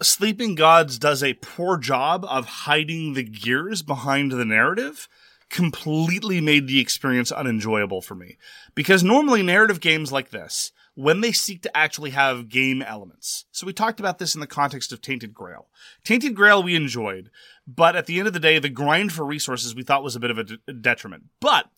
[0.02, 5.08] Sleeping Gods does a poor job of hiding the gears behind the narrative
[5.52, 8.38] completely made the experience unenjoyable for me.
[8.74, 13.46] Because normally narrative games like this, when they seek to actually have game elements.
[13.52, 15.68] So we talked about this in the context of Tainted Grail.
[16.04, 17.30] Tainted Grail we enjoyed,
[17.76, 20.20] but at the end of the day, the grind for resources we thought was a
[20.20, 21.26] bit of a de- detriment.
[21.40, 21.70] But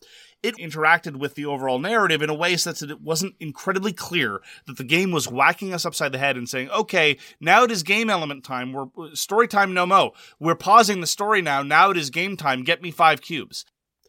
[0.42, 4.42] it interacted with the overall narrative in a way such that it wasn't incredibly clear
[4.66, 7.82] that the game was whacking us upside the head and saying, okay, now it is
[7.82, 8.72] game element time.
[8.72, 10.12] We're story time no mo.
[10.38, 11.62] We're pausing the story now.
[11.62, 12.62] Now it is game time.
[12.62, 13.64] Get me five cubes.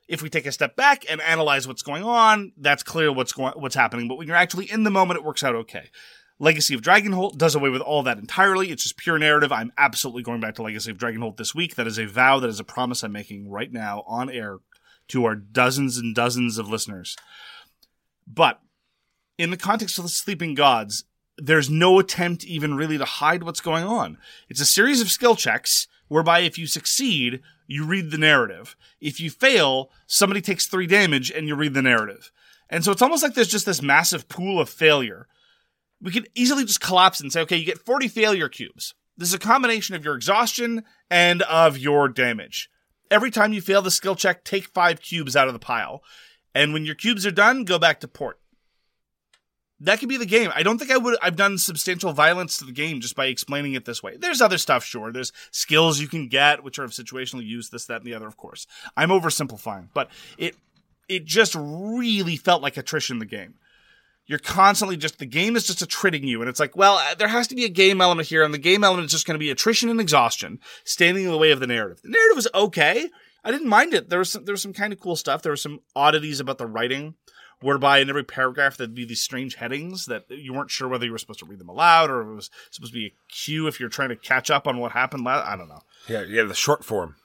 [0.08, 3.54] If we take a step back and analyze what's going on, that's clear what's going,
[3.56, 4.08] what's happening.
[4.08, 5.90] But when you're actually in the moment, it works out okay.
[6.38, 8.70] Legacy of Dragonholt does away with all that entirely.
[8.70, 9.52] It's just pure narrative.
[9.52, 11.76] I'm absolutely going back to Legacy of Dragonholt this week.
[11.76, 12.40] That is a vow.
[12.40, 14.58] That is a promise I'm making right now on air
[15.10, 17.16] to our dozens and dozens of listeners.
[18.28, 18.60] But
[19.38, 21.06] in the context of the Sleeping Gods,
[21.38, 24.18] there's no attempt even really to hide what's going on.
[24.50, 28.76] It's a series of skill checks whereby if you succeed, you read the narrative.
[29.00, 32.32] If you fail, somebody takes three damage and you read the narrative.
[32.70, 35.28] And so it's almost like there's just this massive pool of failure.
[36.02, 38.94] We could easily just collapse and say, okay, you get 40 failure cubes.
[39.18, 42.70] This is a combination of your exhaustion and of your damage.
[43.10, 46.04] Every time you fail the skill check, take five cubes out of the pile.
[46.54, 48.40] And when your cubes are done, go back to port.
[49.82, 50.52] That could be the game.
[50.56, 53.74] I don't think I would I've done substantial violence to the game just by explaining
[53.74, 54.16] it this way.
[54.16, 55.12] There's other stuff, sure.
[55.12, 58.28] There's skills you can get, which are of situational use, this, that, and the other,
[58.28, 58.68] of course.
[58.96, 60.56] I'm oversimplifying, but it
[61.10, 63.56] it just really felt like attrition the game.
[64.28, 67.28] You're constantly just the game is just attriting you, and it's like, well, uh, there
[67.28, 69.40] has to be a game element here, and the game element is just going to
[69.40, 72.02] be attrition and exhaustion, standing in the way of the narrative.
[72.02, 73.10] The narrative was okay.
[73.44, 74.10] I didn't mind it.
[74.10, 75.44] There was some, there was some kind of cool stuff.
[75.44, 77.14] There were some oddities about the writing,
[77.62, 81.12] whereby in every paragraph there'd be these strange headings that you weren't sure whether you
[81.12, 83.80] were supposed to read them aloud or it was supposed to be a cue if
[83.80, 85.48] you're trying to catch up on what happened last.
[85.48, 85.82] I don't know.
[86.08, 87.16] yeah yeah the short form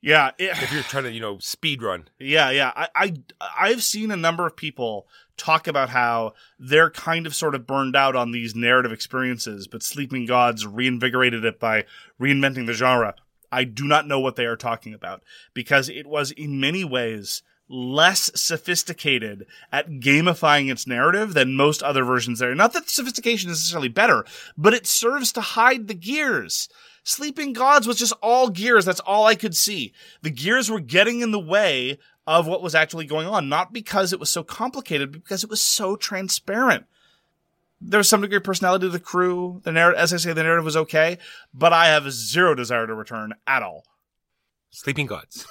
[0.00, 2.72] Yeah, it, if you're trying to you know speed run Yeah, yeah.
[2.76, 3.14] I, I
[3.58, 5.06] I've seen a number of people
[5.36, 9.82] talk about how they're kind of sort of burned out on these narrative experiences, but
[9.82, 11.84] Sleeping Gods reinvigorated it by
[12.20, 13.14] reinventing the genre.
[13.52, 15.22] I do not know what they are talking about
[15.54, 22.04] because it was in many ways less sophisticated at gamifying its narrative than most other
[22.04, 22.54] versions there.
[22.54, 24.24] Not that sophistication is necessarily better,
[24.56, 26.68] but it serves to hide the gears.
[27.06, 28.84] Sleeping Gods was just all gears.
[28.84, 29.92] That's all I could see.
[30.22, 34.12] The gears were getting in the way of what was actually going on, not because
[34.12, 36.84] it was so complicated, but because it was so transparent.
[37.80, 39.60] There was some degree of personality to the crew.
[39.62, 41.18] The narrative, as I say, the narrative was okay,
[41.54, 43.84] but I have zero desire to return at all.
[44.70, 45.46] sleeping gods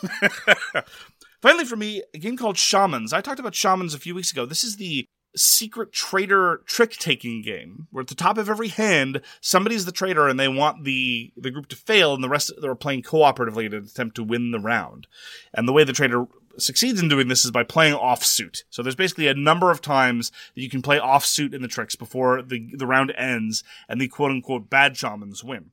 [1.41, 3.13] Finally, for me, a game called Shamans.
[3.13, 4.45] I talked about Shamans a few weeks ago.
[4.45, 9.21] This is the secret trader trick taking game where at the top of every hand
[9.41, 12.75] somebody's the traitor and they want the the group to fail and the rest they're
[12.75, 15.07] playing cooperatively to attempt to win the round
[15.53, 16.25] and the way the traitor
[16.57, 20.31] succeeds in doing this is by playing offsuit so there's basically a number of times
[20.55, 24.07] that you can play offsuit in the tricks before the the round ends and the
[24.07, 25.71] quote unquote bad shamans win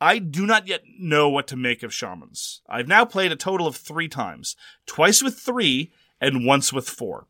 [0.00, 2.62] I do not yet know what to make of shamans.
[2.66, 7.26] I've now played a total of three times, twice with three and once with four.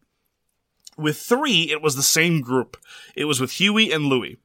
[1.00, 2.76] With three, it was the same group.
[3.16, 4.38] It was with Huey and Louie.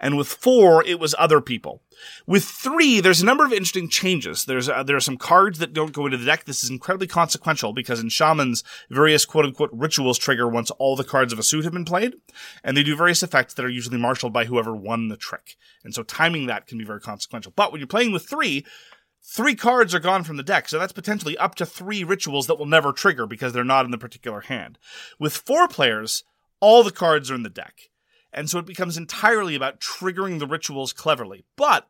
[0.00, 1.82] And with four, it was other people.
[2.26, 4.44] With three, there's a number of interesting changes.
[4.44, 6.44] There's uh, there are some cards that don't go into the deck.
[6.44, 11.04] This is incredibly consequential because in shamans, various quote unquote rituals trigger once all the
[11.04, 12.14] cards of a suit have been played,
[12.64, 15.56] and they do various effects that are usually marshaled by whoever won the trick.
[15.84, 17.52] And so timing that can be very consequential.
[17.54, 18.64] But when you're playing with three,
[19.22, 22.58] three cards are gone from the deck, so that's potentially up to three rituals that
[22.58, 24.78] will never trigger because they're not in the particular hand.
[25.18, 26.24] With four players,
[26.60, 27.90] all the cards are in the deck.
[28.32, 31.44] And so it becomes entirely about triggering the rituals cleverly.
[31.56, 31.88] But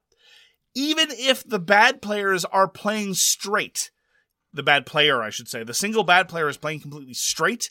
[0.75, 3.91] even if the bad players are playing straight,
[4.53, 7.71] the bad player, I should say, the single bad player is playing completely straight,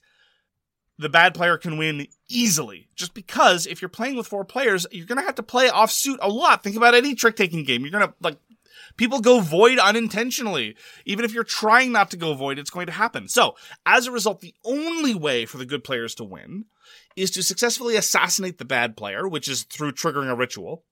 [0.98, 2.90] the bad player can win easily.
[2.96, 6.18] Just because if you're playing with four players, you're going to have to play offsuit
[6.22, 6.62] a lot.
[6.62, 7.82] Think about any trick taking game.
[7.82, 8.38] You're going to, like,
[8.98, 10.76] People go void unintentionally.
[11.06, 13.28] Even if you're trying not to go void, it's going to happen.
[13.28, 13.56] So,
[13.86, 16.66] as a result, the only way for the good players to win
[17.16, 20.84] is to successfully assassinate the bad player, which is through triggering a ritual,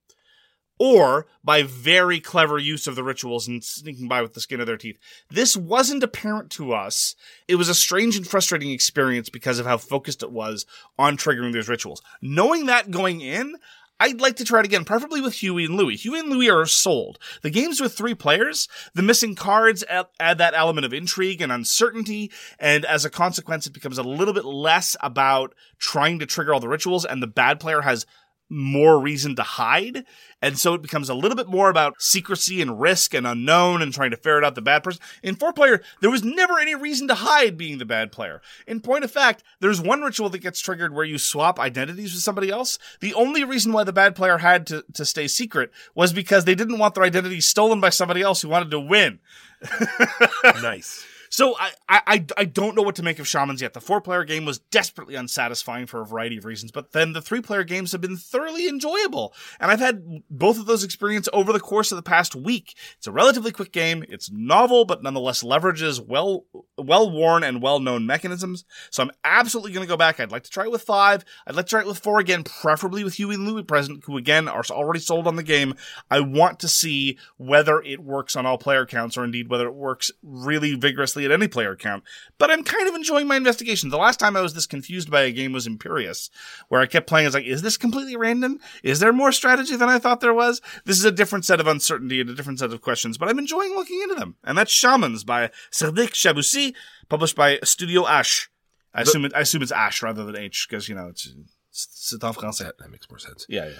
[0.79, 4.67] or by very clever use of the rituals and sneaking by with the skin of
[4.67, 4.99] their teeth.
[5.29, 7.15] This wasn't apparent to us.
[7.47, 10.65] It was a strange and frustrating experience because of how focused it was
[10.97, 12.01] on triggering those rituals.
[12.21, 13.55] Knowing that going in,
[13.99, 15.95] I'd like to try it again, preferably with Huey and Louie.
[15.95, 17.17] Huey and Louie are sold.
[17.41, 22.31] The games with three players, the missing cards add, that element of intrigue and uncertainty,
[22.59, 26.59] and as a consequence, it becomes a little bit less about trying to trigger all
[26.59, 28.05] the rituals, and the bad player has
[28.49, 30.05] more reason to hide.
[30.41, 33.93] And so it becomes a little bit more about secrecy and risk and unknown and
[33.93, 35.01] trying to ferret out the bad person.
[35.23, 38.41] In four player, there was never any reason to hide being the bad player.
[38.67, 42.21] In point of fact, there's one ritual that gets triggered where you swap identities with
[42.21, 42.77] somebody else.
[42.99, 46.55] The only reason why the bad player had to, to stay secret was because they
[46.55, 49.19] didn't want their identity stolen by somebody else who wanted to win.
[50.61, 51.05] nice.
[51.29, 53.73] So I, I I don't know what to make of shamans yet.
[53.73, 57.21] The four player game was desperately unsatisfying for a variety of reasons, but then the
[57.21, 59.33] three player games have been thoroughly enjoyable.
[59.59, 62.75] And I've had both of those experiences over the course of the past week.
[62.97, 64.03] It's a relatively quick game.
[64.09, 66.45] It's novel, but nonetheless leverages well
[66.77, 68.65] well worn and well known mechanisms.
[68.91, 70.19] So I'm absolutely going to go back.
[70.19, 71.25] I'd like to try it with five.
[71.45, 74.17] I'd like to try it with four again, preferably with Huey and Louie present, who
[74.17, 75.75] again are already sold on the game.
[76.09, 79.73] I want to see whether it works on all player counts or indeed whether it
[79.73, 82.03] works really vigorously at any player count.
[82.37, 83.89] But I'm kind of enjoying my investigation.
[83.89, 86.29] The last time I was this confused by a game was Imperious,
[86.69, 87.25] where I kept playing.
[87.25, 88.59] I was like, is this completely random?
[88.83, 90.61] Is there more strategy than I thought there was?
[90.85, 93.39] This is a different set of uncertainty and a different set of questions, but I'm
[93.39, 94.35] enjoying looking into them.
[94.43, 96.73] And that's Shamans by Cédrick Chaboussit,
[97.09, 98.49] published by Studio Ash.
[98.93, 101.31] I assume it, I assume it's Ash rather than H because you know it's
[101.77, 102.65] c'est en français.
[102.65, 103.45] That, that makes more sense.
[103.47, 103.79] Yeah, yeah.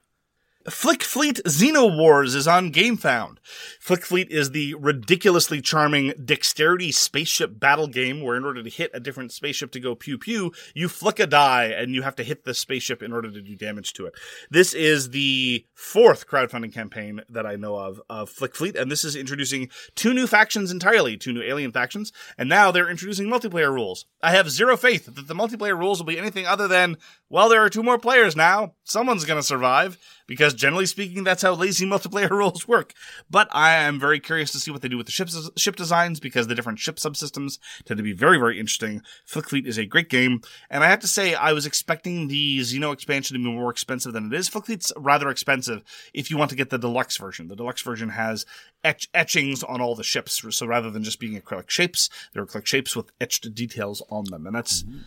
[0.69, 3.37] Flick Fleet Xeno Wars is on GameFound.
[3.79, 8.91] Flick Fleet is the ridiculously charming dexterity spaceship battle game where in order to hit
[8.93, 12.23] a different spaceship to go pew pew, you flick a die and you have to
[12.23, 14.13] hit the spaceship in order to do damage to it.
[14.51, 19.03] This is the fourth crowdfunding campaign that I know of of Flick Fleet, and this
[19.03, 23.73] is introducing two new factions entirely, two new alien factions, and now they're introducing multiplayer
[23.73, 24.05] rules.
[24.21, 26.97] I have zero faith that the multiplayer rules will be anything other than,
[27.29, 28.75] well, there are two more players now.
[28.83, 29.97] Someone's gonna survive
[30.31, 32.93] because generally speaking, that's how lazy multiplayer rules work.
[33.29, 35.27] But I am very curious to see what they do with the ship,
[35.57, 39.01] ship designs because the different ship subsystems tend to be very, very interesting.
[39.25, 40.39] Flick Fleet is a great game.
[40.69, 44.13] And I have to say, I was expecting the Xeno expansion to be more expensive
[44.13, 44.47] than it is.
[44.47, 47.49] Flick Fleet's rather expensive if you want to get the deluxe version.
[47.49, 48.45] The deluxe version has
[48.85, 50.41] etch- etchings on all the ships.
[50.55, 54.47] So rather than just being acrylic shapes, they're acrylic shapes with etched details on them.
[54.47, 54.99] And that's, mm-hmm.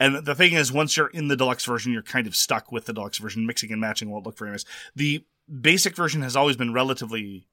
[0.00, 2.86] And the thing is, once you're in the deluxe version, you're kind of stuck with
[2.86, 3.46] the deluxe version.
[3.46, 4.64] Mixing and matching won't look very nice.
[4.96, 5.24] The
[5.60, 7.46] basic version has always been relatively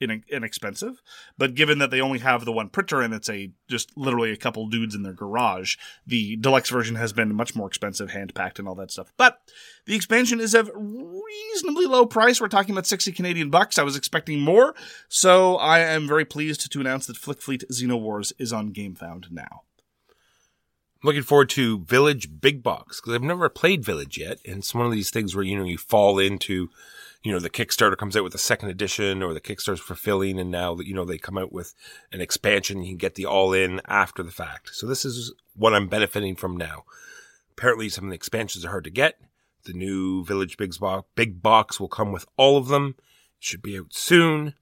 [0.00, 1.02] in- inexpensive.
[1.36, 4.36] But given that they only have the one printer and it's a just literally a
[4.36, 5.76] couple dudes in their garage,
[6.06, 9.12] the deluxe version has been much more expensive, hand packed, and all that stuff.
[9.16, 9.40] But
[9.86, 12.40] the expansion is of reasonably low price.
[12.40, 13.78] We're talking about 60 Canadian bucks.
[13.78, 14.74] I was expecting more,
[15.08, 19.62] so I am very pleased to announce that Flick Fleet is on GameFound now.
[21.00, 24.74] I'm looking forward to Village Big Box because I've never played Village yet, and it's
[24.74, 26.70] one of these things where you know you fall into,
[27.22, 30.50] you know, the Kickstarter comes out with a second edition, or the Kickstarter's fulfilling, and
[30.50, 31.72] now that you know they come out with
[32.12, 34.70] an expansion, you can get the all in after the fact.
[34.74, 36.82] So this is what I'm benefiting from now.
[37.56, 39.20] Apparently, some of the expansions are hard to get.
[39.66, 42.96] The new Village Big Box, Big Box will come with all of them.
[42.98, 43.04] It
[43.44, 44.54] should be out soon.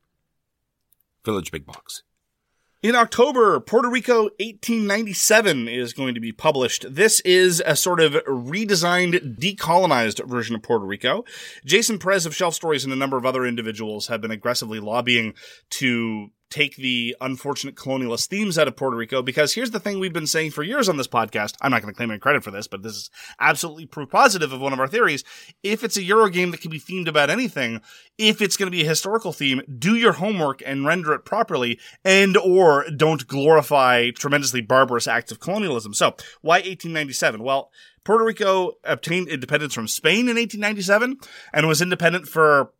[1.24, 2.02] Village Big Box.
[2.82, 6.84] In October, Puerto Rico 1897 is going to be published.
[6.88, 11.24] This is a sort of redesigned, decolonized version of Puerto Rico.
[11.64, 15.32] Jason Perez of Shelf Stories and a number of other individuals have been aggressively lobbying
[15.70, 20.12] to take the unfortunate colonialist themes out of Puerto Rico because here's the thing we've
[20.12, 21.54] been saying for years on this podcast.
[21.60, 24.52] I'm not going to claim any credit for this, but this is absolutely proof positive
[24.52, 25.24] of one of our theories.
[25.62, 27.80] If it's a Euro game that can be themed about anything,
[28.16, 31.80] if it's going to be a historical theme, do your homework and render it properly
[32.04, 35.94] and or don't glorify tremendously barbarous acts of colonialism.
[35.94, 37.42] So why 1897?
[37.42, 37.70] Well,
[38.04, 41.18] Puerto Rico obtained independence from Spain in 1897
[41.52, 42.70] and was independent for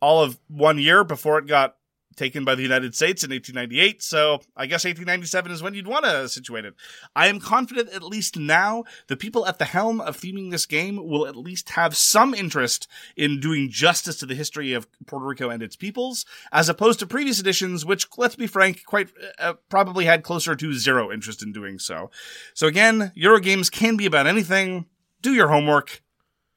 [0.00, 1.75] all of one year before it got
[2.16, 4.02] taken by the United States in 1898.
[4.02, 6.74] So I guess 1897 is when you'd want to situate it.
[7.14, 11.06] I am confident, at least now, the people at the helm of theming this game
[11.06, 15.50] will at least have some interest in doing justice to the history of Puerto Rico
[15.50, 19.08] and its peoples, as opposed to previous editions, which, let's be frank, quite
[19.38, 22.10] uh, probably had closer to zero interest in doing so.
[22.54, 24.86] So again, Euro games can be about anything.
[25.22, 26.02] Do your homework.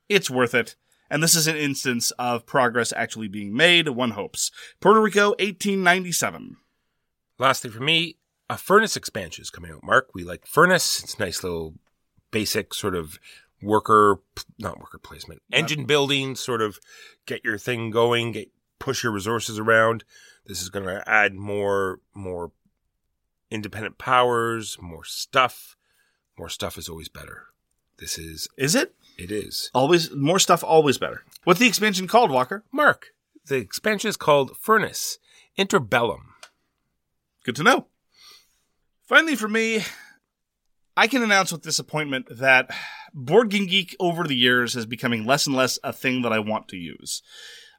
[0.07, 0.75] It's worth it
[1.09, 4.51] and this is an instance of progress actually being made, one hopes.
[4.79, 6.57] Puerto Rico, 1897.
[7.37, 8.17] Lastly, for me,
[8.49, 9.83] a furnace expansion is coming out.
[9.83, 11.01] Mark, we like furnace.
[11.03, 11.75] It's nice little
[12.31, 13.19] basic sort of
[13.61, 14.19] worker,
[14.57, 16.79] not worker placement, engine building, sort of
[17.25, 20.03] get your thing going, get push your resources around.
[20.45, 22.51] This is going to add more, more
[23.51, 25.75] independent powers, more stuff.
[26.37, 27.47] More stuff is always better.
[27.97, 28.95] This is, Is it?
[29.19, 29.69] It is.
[29.73, 31.23] Always, more stuff, always better.
[31.43, 32.63] What's the expansion called, Walker?
[32.71, 33.07] Mark,
[33.45, 35.19] the expansion is called Furnace
[35.57, 36.21] Interbellum.
[37.43, 37.87] Good to know.
[39.03, 39.83] Finally, for me,
[40.95, 42.69] I can announce with disappointment that
[43.13, 46.39] Board Game Geek over the years is becoming less and less a thing that I
[46.39, 47.21] want to use.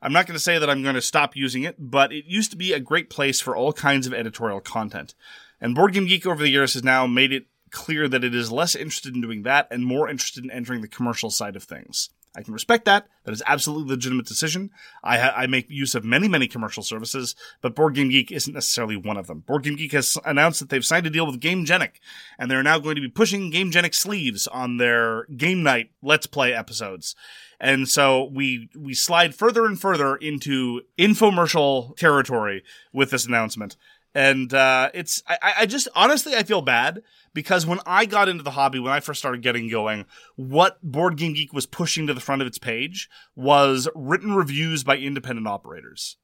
[0.03, 2.51] I'm not going to say that I'm going to stop using it, but it used
[2.53, 5.15] to be a great place for all kinds of editorial content.
[5.61, 8.53] And Board Game Geek over the years has now made it clear that it is
[8.53, 12.11] less interested in doing that and more interested in entering the commercial side of things.
[12.35, 13.09] I can respect that.
[13.25, 14.71] That is absolutely a legitimate decision.
[15.03, 18.55] I, ha- I make use of many, many commercial services, but Board Game Geek isn't
[18.55, 19.41] necessarily one of them.
[19.41, 21.95] Board Game Geek has announced that they've signed a deal with GameGenic,
[22.39, 26.55] and they're now going to be pushing GameGenic sleeves on their game night Let's Play
[26.55, 27.17] episodes.
[27.59, 32.63] And so we we slide further and further into infomercial territory
[32.93, 33.77] with this announcement.
[34.15, 37.03] And uh, it's I, I just honestly I feel bad
[37.35, 40.07] because when I got into the hobby, when I first started getting going,
[40.37, 44.85] what Board Game Geek was pushing to the front of its page was written reviews
[44.85, 46.17] by independent operators.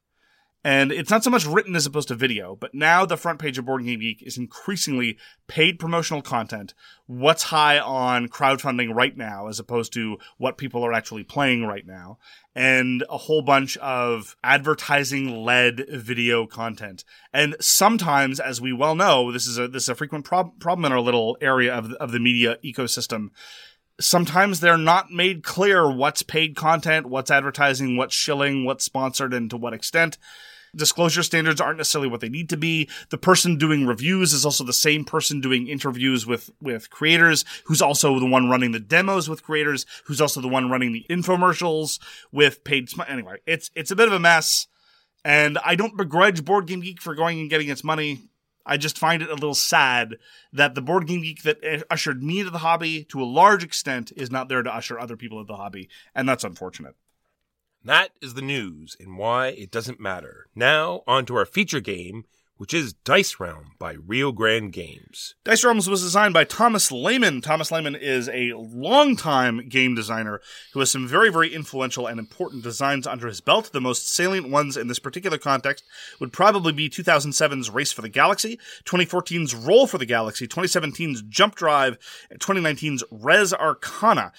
[0.63, 3.57] And it's not so much written as opposed to video, but now the front page
[3.57, 6.73] of Board Game Geek is increasingly paid promotional content.
[7.05, 11.85] What's high on crowdfunding right now, as opposed to what people are actually playing right
[11.85, 12.17] now,
[12.53, 17.05] and a whole bunch of advertising led video content.
[17.31, 20.85] And sometimes, as we well know, this is a this is a frequent prob- problem
[20.85, 23.29] in our little area of the, of the media ecosystem
[23.99, 29.49] sometimes they're not made clear what's paid content, what's advertising, what's shilling, what's sponsored, and
[29.49, 30.17] to what extent.
[30.75, 32.89] Disclosure standards aren't necessarily what they need to be.
[33.09, 37.81] The person doing reviews is also the same person doing interviews with, with creators, who's
[37.81, 41.99] also the one running the demos with creators, who's also the one running the infomercials
[42.31, 42.89] with paid.
[42.89, 44.67] Sm- anyway, it's, it's a bit of a mess.
[45.25, 48.29] And I don't begrudge Board Game Geek for going and getting its money.
[48.67, 50.17] I just find it a little sad
[50.51, 54.11] that the board game geek that ushered me into the hobby to a large extent
[54.15, 56.95] is not there to usher other people into the hobby, and that's unfortunate.
[57.83, 60.47] That is the news and why it doesn't matter.
[60.53, 62.25] Now, on to our feature game,
[62.57, 65.35] which is Dice Realm by Rio Grande Games.
[65.43, 67.41] Dice Realms was designed by Thomas Lehmann.
[67.41, 70.41] Thomas Lehmann is a longtime game designer
[70.73, 73.71] who has some very, very influential and important designs under his belt.
[73.71, 75.83] The most salient ones in this particular context
[76.19, 81.55] would probably be 2007's Race for the Galaxy, 2014's Roll for the Galaxy, 2017's Jump
[81.55, 81.97] Drive,
[82.29, 84.31] and 2019's Res Arcana.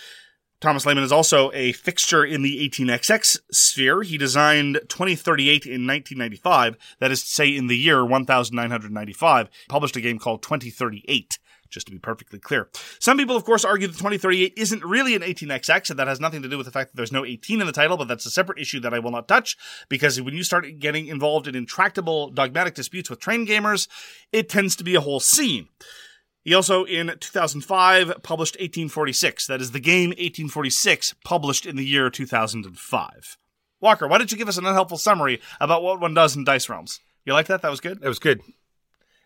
[0.61, 4.03] Thomas Lehmann is also a fixture in the 18XX sphere.
[4.03, 10.01] He designed 2038 in 1995, that is to say, in the year 1995, published a
[10.01, 11.39] game called 2038
[11.71, 12.69] just to be perfectly clear.
[12.99, 16.41] Some people, of course, argue that 2038 isn't really an 18XX, and that has nothing
[16.43, 18.31] to do with the fact that there's no 18 in the title, but that's a
[18.31, 19.57] separate issue that I will not touch,
[19.89, 23.87] because when you start getting involved in intractable dogmatic disputes with train gamers,
[24.33, 25.69] it tends to be a whole scene.
[26.45, 29.47] He also, in 2005, published 1846.
[29.47, 33.37] That is the game 1846, published in the year 2005.
[33.81, 36.69] Walker, why don't you give us an unhelpful summary about what one does in Dice
[36.69, 37.01] Realms?
[37.25, 37.63] You like that?
[37.63, 38.01] That was good?
[38.01, 38.41] That was good.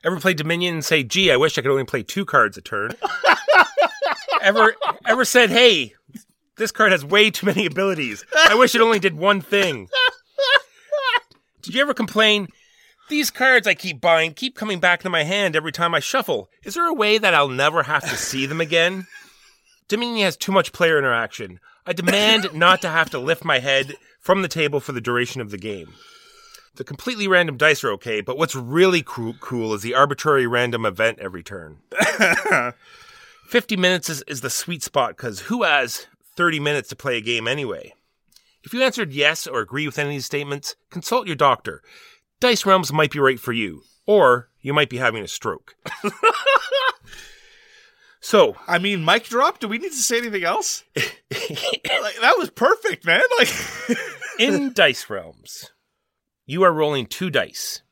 [0.04, 2.60] Ever play Dominion and say, gee, I wish I could only play two cards a
[2.60, 2.92] turn?
[4.42, 4.74] ever
[5.06, 5.94] ever said, hey,
[6.56, 8.24] this card has way too many abilities.
[8.34, 9.88] I wish it only did one thing.
[11.62, 12.48] Did you ever complain?
[13.12, 16.48] These cards I keep buying keep coming back into my hand every time I shuffle.
[16.64, 19.06] Is there a way that I'll never have to see them again?
[19.86, 21.60] Dominion has too much player interaction.
[21.84, 25.42] I demand not to have to lift my head from the table for the duration
[25.42, 25.92] of the game.
[26.76, 30.86] The completely random dice are okay, but what's really coo- cool is the arbitrary random
[30.86, 31.80] event every turn.
[33.48, 36.06] 50 minutes is, is the sweet spot because who has
[36.36, 37.92] 30 minutes to play a game anyway?
[38.64, 41.82] If you answered yes or agree with any of these statements, consult your doctor.
[42.42, 45.76] Dice Realms might be right for you, or you might be having a stroke.
[48.20, 49.60] so, I mean, mic drop?
[49.60, 50.82] Do we need to say anything else?
[50.96, 53.22] like, that was perfect, man.
[53.38, 53.48] Like,
[54.40, 55.70] in Dice Realms,
[56.44, 57.82] you are rolling two dice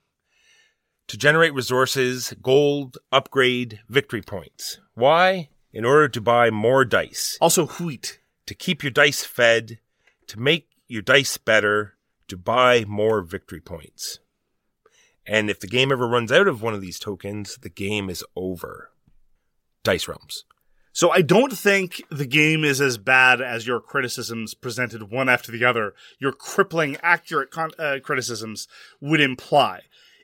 [1.06, 4.80] to generate resources, gold, upgrade, victory points.
[4.94, 5.50] Why?
[5.72, 7.38] In order to buy more dice.
[7.40, 8.18] also wheat.
[8.46, 9.78] To keep your dice fed,
[10.26, 11.94] to make your dice better,
[12.26, 14.18] to buy more victory points.
[15.30, 18.24] And if the game ever runs out of one of these tokens, the game is
[18.34, 18.90] over.
[19.84, 20.44] Dice Realms.
[20.92, 25.52] So I don't think the game is as bad as your criticisms presented one after
[25.52, 28.66] the other, your crippling, accurate con- uh, criticisms
[29.00, 29.82] would imply.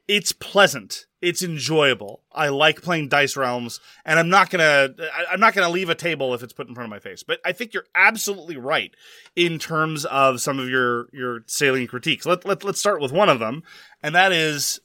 [0.09, 1.07] It's pleasant.
[1.23, 2.23] It's enjoyable.
[2.33, 4.91] I like playing Dice Realms, and I'm not gonna,
[5.31, 7.23] I'm not gonna leave a table if it's put in front of my face.
[7.23, 8.95] But I think you're absolutely right
[9.37, 12.27] in terms of some of your your salient critiques.
[12.27, 13.63] Let, let let's start with one of them,
[14.03, 14.81] and that is,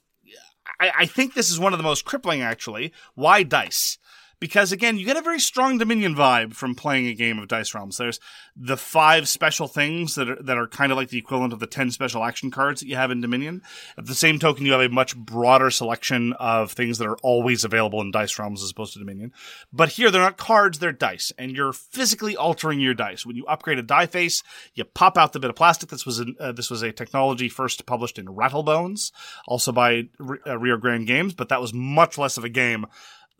[0.82, 2.92] I, I think this is one of the most crippling actually.
[3.14, 4.00] Why dice?
[4.42, 7.76] Because again, you get a very strong Dominion vibe from playing a game of Dice
[7.76, 7.98] Realms.
[7.98, 8.20] There's
[8.56, 11.68] the five special things that are, that are kind of like the equivalent of the
[11.68, 13.62] 10 special action cards that you have in Dominion.
[14.00, 17.64] At the same token, you have a much broader selection of things that are always
[17.64, 19.32] available in Dice Realms as opposed to Dominion.
[19.72, 23.24] But here, they're not cards, they're dice, and you're physically altering your dice.
[23.24, 24.42] When you upgrade a die face,
[24.74, 25.89] you pop out the bit of plastic.
[25.89, 29.12] This was, an, uh, this was a technology first published in Rattlebones,
[29.48, 30.10] also by
[30.48, 32.88] uh, Rio Grande Games, but that was much less of a game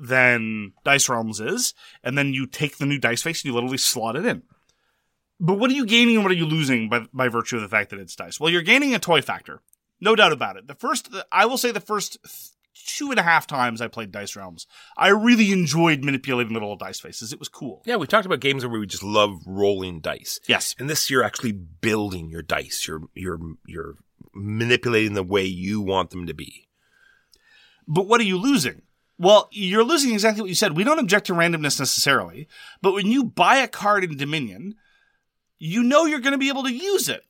[0.02, 1.74] than Dice Realms is,
[2.04, 4.44] and then you take the new dice face and you literally slot it in.
[5.40, 7.68] But what are you gaining and what are you losing by, by virtue of the
[7.68, 8.40] fact that it's dice?
[8.40, 9.62] Well, you're gaining a toy factor.
[10.00, 10.68] No doubt about it.
[10.68, 12.18] The first, I will say the first
[12.74, 14.66] two and a half times I played Dice Realms,
[14.98, 17.32] I really enjoyed manipulating the little dice faces.
[17.32, 17.84] It was cool.
[17.86, 20.40] Yeah, we talked about games where we just love rolling dice.
[20.48, 20.76] Yes.
[20.80, 22.88] And this you're actually building your dice.
[22.88, 23.96] You're you're you're
[24.34, 26.68] manipulating the way you want them to be.
[27.88, 28.84] But what are you losing?
[29.22, 30.76] Well, you're losing exactly what you said.
[30.76, 32.48] We don't object to randomness necessarily,
[32.82, 34.74] but when you buy a card in Dominion,
[35.60, 37.22] you know you're going to be able to use it.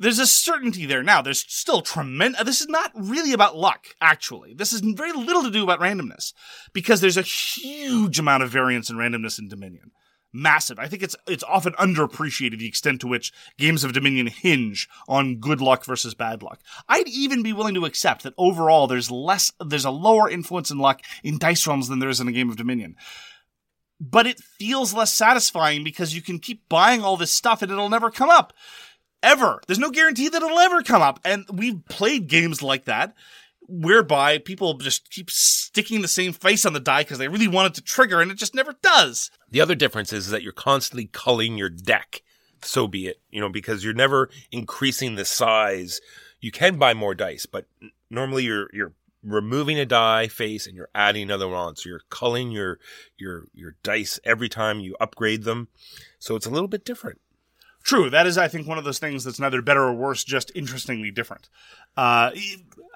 [0.00, 1.04] There's a certainty there.
[1.04, 2.42] Now, there's still tremendous.
[2.42, 4.52] This is not really about luck, actually.
[4.52, 6.32] This is very little to do about randomness
[6.72, 9.92] because there's a huge amount of variance and randomness in Dominion.
[10.32, 10.78] Massive.
[10.78, 15.36] I think it's it's often underappreciated the extent to which games of Dominion hinge on
[15.36, 16.60] good luck versus bad luck.
[16.86, 20.78] I'd even be willing to accept that overall there's less there's a lower influence in
[20.78, 22.96] luck in Dice Realms than there is in a game of Dominion
[24.00, 27.88] but it feels less satisfying because you can keep buying all this stuff and it'll
[27.88, 28.52] never come up.
[29.22, 29.60] Ever.
[29.66, 31.18] There's no guarantee that it'll ever come up.
[31.24, 33.14] And we've played games like that
[33.68, 37.66] whereby people just keep sticking the same face on the die because they really want
[37.66, 39.30] it to trigger and it just never does.
[39.50, 42.22] The other difference is that you're constantly culling your deck.
[42.62, 46.00] So be it, you know, because you're never increasing the size.
[46.40, 47.66] You can buy more dice, but
[48.10, 51.76] normally you're you're removing a die face and you're adding another one on.
[51.76, 52.78] So you're culling your
[53.16, 55.68] your your dice every time you upgrade them.
[56.18, 57.20] So it's a little bit different.
[57.84, 60.52] True, that is, I think, one of those things that's neither better or worse, just
[60.54, 61.48] interestingly different.
[61.96, 62.30] Uh,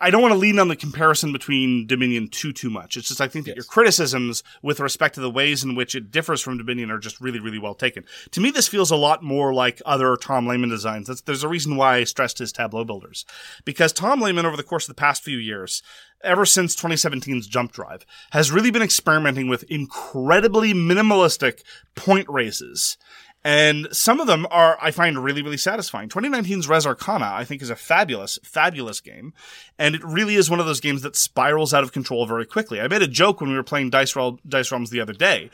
[0.01, 2.97] I don't want to lean on the comparison between Dominion too too much.
[2.97, 6.11] It's just I think that your criticisms with respect to the ways in which it
[6.11, 8.05] differs from Dominion are just really really well taken.
[8.33, 11.07] To me, this feels a lot more like other Tom Lehmann designs.
[11.07, 13.25] That's, there's a reason why I stressed his tableau builders
[13.65, 15.83] because Tom Lehmann over the course of the past few years.
[16.25, 21.65] Ever since 2017's Jump Drive, has really been experimenting with incredibly minimalistic
[21.97, 22.97] point races
[23.45, 26.09] And some of them are, I find really, really satisfying.
[26.09, 29.35] 2019's Res Arcana, I think, is a fabulous, fabulous game.
[29.79, 32.81] And it really is one of those games that spirals out of control very quickly.
[32.81, 35.51] I made a joke when we were playing Dice, Roll, Dice Realms the other day.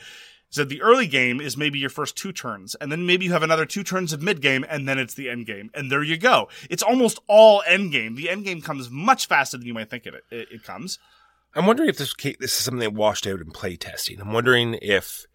[0.51, 3.43] So the early game is maybe your first two turns, and then maybe you have
[3.43, 6.17] another two turns of mid game, and then it's the end game, and there you
[6.17, 6.49] go.
[6.71, 8.15] It's almost all end game.
[8.15, 10.97] The end game comes much faster than you might think it it, it comes.
[11.53, 14.19] I'm wondering if this this is something that washed out in play testing.
[14.19, 15.25] I'm wondering if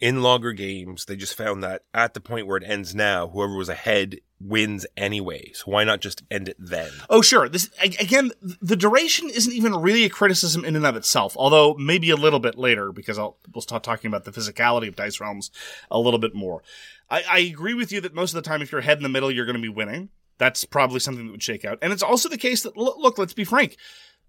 [0.00, 3.54] in longer games they just found that at the point where it ends now, whoever
[3.54, 5.52] was ahead wins anyway.
[5.52, 6.90] So why not just end it then?
[7.10, 7.48] Oh, sure.
[7.48, 12.10] This again, the duration isn't even really a criticism in and of itself, although maybe
[12.10, 15.50] a little bit later because I'll we'll start talking about the physicality of Dice Realms
[15.90, 16.62] a little bit more.
[17.10, 19.08] I, I agree with you that most of the time, if you're ahead in the
[19.08, 20.08] middle, you're going to be winning.
[20.38, 23.18] That's probably something that would shake out, and it's also the case that look, look
[23.18, 23.76] let's be frank,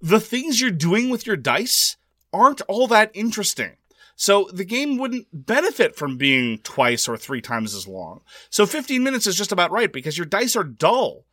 [0.02, 1.96] the things you're doing with your dice
[2.34, 3.78] aren't all that interesting.
[4.16, 8.22] So the game wouldn't benefit from being twice or three times as long.
[8.50, 11.26] So 15 minutes is just about right because your dice are dull.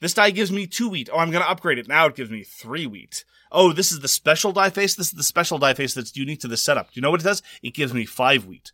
[0.00, 1.08] This die gives me two wheat.
[1.12, 1.88] Oh, I'm going to upgrade it.
[1.88, 3.24] Now it gives me three wheat.
[3.50, 4.94] Oh, this is the special die face.
[4.94, 6.88] This is the special die face that's unique to the setup.
[6.88, 7.42] Do you know what it does?
[7.62, 8.72] It gives me five wheat.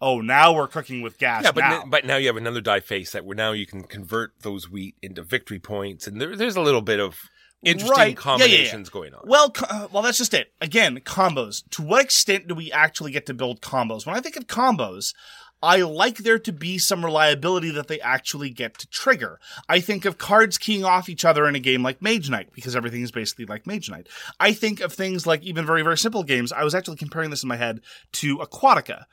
[0.00, 1.44] Oh, now we're cooking with gas.
[1.44, 1.82] Yeah, but now.
[1.82, 4.70] n- but now you have another die face that where now you can convert those
[4.70, 7.18] wheat into victory points, and there, there's a little bit of
[7.62, 7.98] interesting Right.
[7.98, 8.14] Yeah, yeah, yeah.
[8.14, 9.22] combinations going on.
[9.24, 10.52] Well, uh, well, that's just it.
[10.60, 11.62] Again, combos.
[11.70, 14.06] To what extent do we actually get to build combos?
[14.06, 15.14] When I think of combos,
[15.62, 19.40] I like there to be some reliability that they actually get to trigger.
[19.68, 22.76] I think of cards keying off each other in a game like Mage Knight because
[22.76, 24.08] everything is basically like Mage Knight.
[24.38, 26.52] I think of things like even very, very simple games.
[26.52, 27.80] I was actually comparing this in my head
[28.12, 29.06] to Aquatica.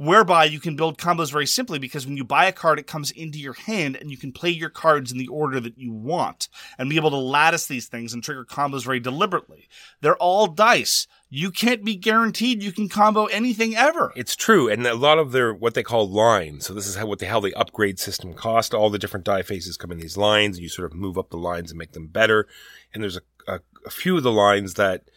[0.00, 3.10] Whereby you can build combos very simply because when you buy a card, it comes
[3.10, 6.48] into your hand and you can play your cards in the order that you want
[6.78, 9.68] and be able to lattice these things and trigger combos very deliberately.
[10.00, 11.06] They're all dice.
[11.28, 14.10] You can't be guaranteed you can combo anything ever.
[14.16, 16.64] It's true, and a lot of their what they call lines.
[16.64, 18.72] So this is how what the how the upgrade system cost.
[18.72, 21.28] All the different die faces come in these lines, and you sort of move up
[21.28, 22.48] the lines and make them better.
[22.94, 25.10] And there's a, a, a few of the lines that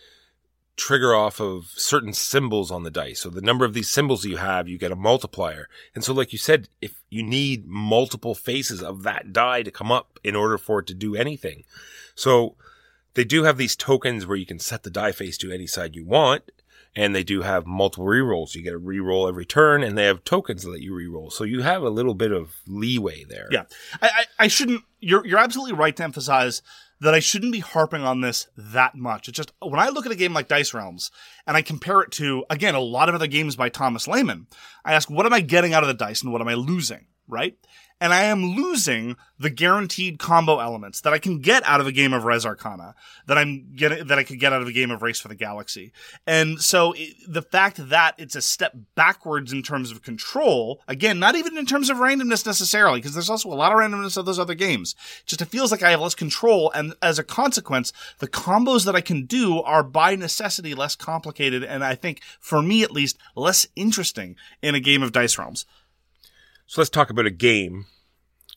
[0.75, 3.21] trigger off of certain symbols on the dice.
[3.21, 5.69] So the number of these symbols you have, you get a multiplier.
[5.93, 9.91] And so, like you said, if you need multiple faces of that die to come
[9.91, 11.63] up in order for it to do anything,
[12.15, 12.55] so
[13.13, 15.95] they do have these tokens where you can set the die face to any side
[15.95, 16.43] you want.
[16.95, 18.53] And they do have multiple rerolls.
[18.53, 21.31] You get a reroll every turn, and they have tokens that you reroll.
[21.31, 23.47] So you have a little bit of leeway there.
[23.49, 23.63] Yeah,
[23.99, 24.83] I, I, I shouldn't.
[24.99, 26.61] You're you're absolutely right to emphasize
[27.03, 29.27] that I shouldn't be harping on this that much.
[29.27, 31.11] It's just when I look at a game like Dice Realms
[31.45, 34.47] and I compare it to again a lot of other games by Thomas Lehmann,
[34.85, 37.07] I ask what am I getting out of the dice and what am I losing,
[37.27, 37.57] right?
[38.03, 41.91] And I am losing the guaranteed combo elements that I can get out of a
[41.93, 42.95] game of Res Arcana,
[43.27, 45.35] that I'm getting, that I could get out of a game of Race for the
[45.35, 45.93] Galaxy.
[46.27, 51.17] And so it, the fact that it's a step backwards in terms of control, again,
[51.17, 54.25] not even in terms of randomness necessarily, because there's also a lot of randomness of
[54.25, 54.95] those other games.
[55.25, 56.73] Just it feels like I have less control.
[56.75, 61.63] And as a consequence, the combos that I can do are by necessity less complicated.
[61.63, 65.65] And I think for me, at least, less interesting in a game of Dice Realms.
[66.65, 67.85] So let's talk about a game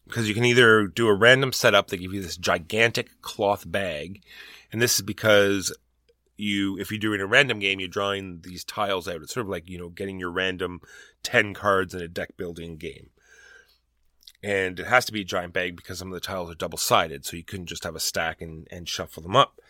[0.06, 1.88] because you can either do a random setup.
[1.88, 4.22] They give you this gigantic cloth bag,
[4.72, 5.76] and this is because
[6.36, 9.22] you, if you're doing a random game, you're drawing these tiles out.
[9.22, 10.80] It's sort of like you know getting your random
[11.22, 13.10] ten cards in a deck building game.
[14.42, 16.78] And it has to be a giant bag because some of the tiles are double
[16.78, 19.60] sided, so you couldn't just have a stack and, and shuffle them up.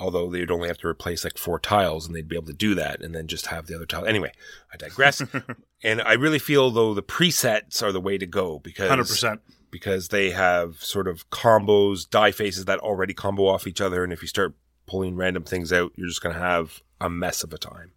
[0.00, 2.74] Although they'd only have to replace like four tiles and they'd be able to do
[2.74, 4.06] that and then just have the other tile.
[4.06, 4.32] Anyway,
[4.72, 5.22] I digress.
[5.84, 9.38] and I really feel though the presets are the way to go because 100%.
[9.70, 14.02] because they have sort of combos, die faces that already combo off each other.
[14.02, 14.54] And if you start
[14.86, 17.92] pulling random things out, you're just going to have a mess of a time.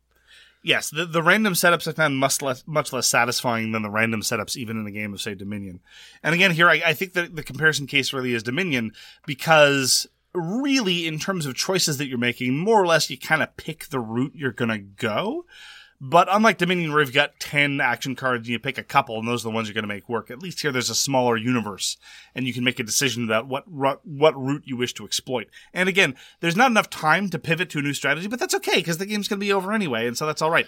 [0.66, 4.22] Yes, the, the random setups I found much less much less satisfying than the random
[4.22, 5.82] setups even in a game of say Dominion.
[6.24, 8.94] And again, here I, I think that the comparison case really is Dominion
[9.26, 13.56] because really, in terms of choices that you're making, more or less you kind of
[13.58, 15.46] pick the route you're gonna go.
[16.06, 19.26] But unlike Dominion, where you've got 10 action cards and you pick a couple and
[19.26, 21.38] those are the ones you're going to make work, at least here there's a smaller
[21.38, 21.96] universe
[22.36, 25.48] and you can make a decision about what, what route you wish to exploit.
[25.74, 28.80] And again, there's not enough time to pivot to a new strategy, but that's okay
[28.80, 30.06] because the game's going to be over anyway.
[30.06, 30.68] And so that's all right.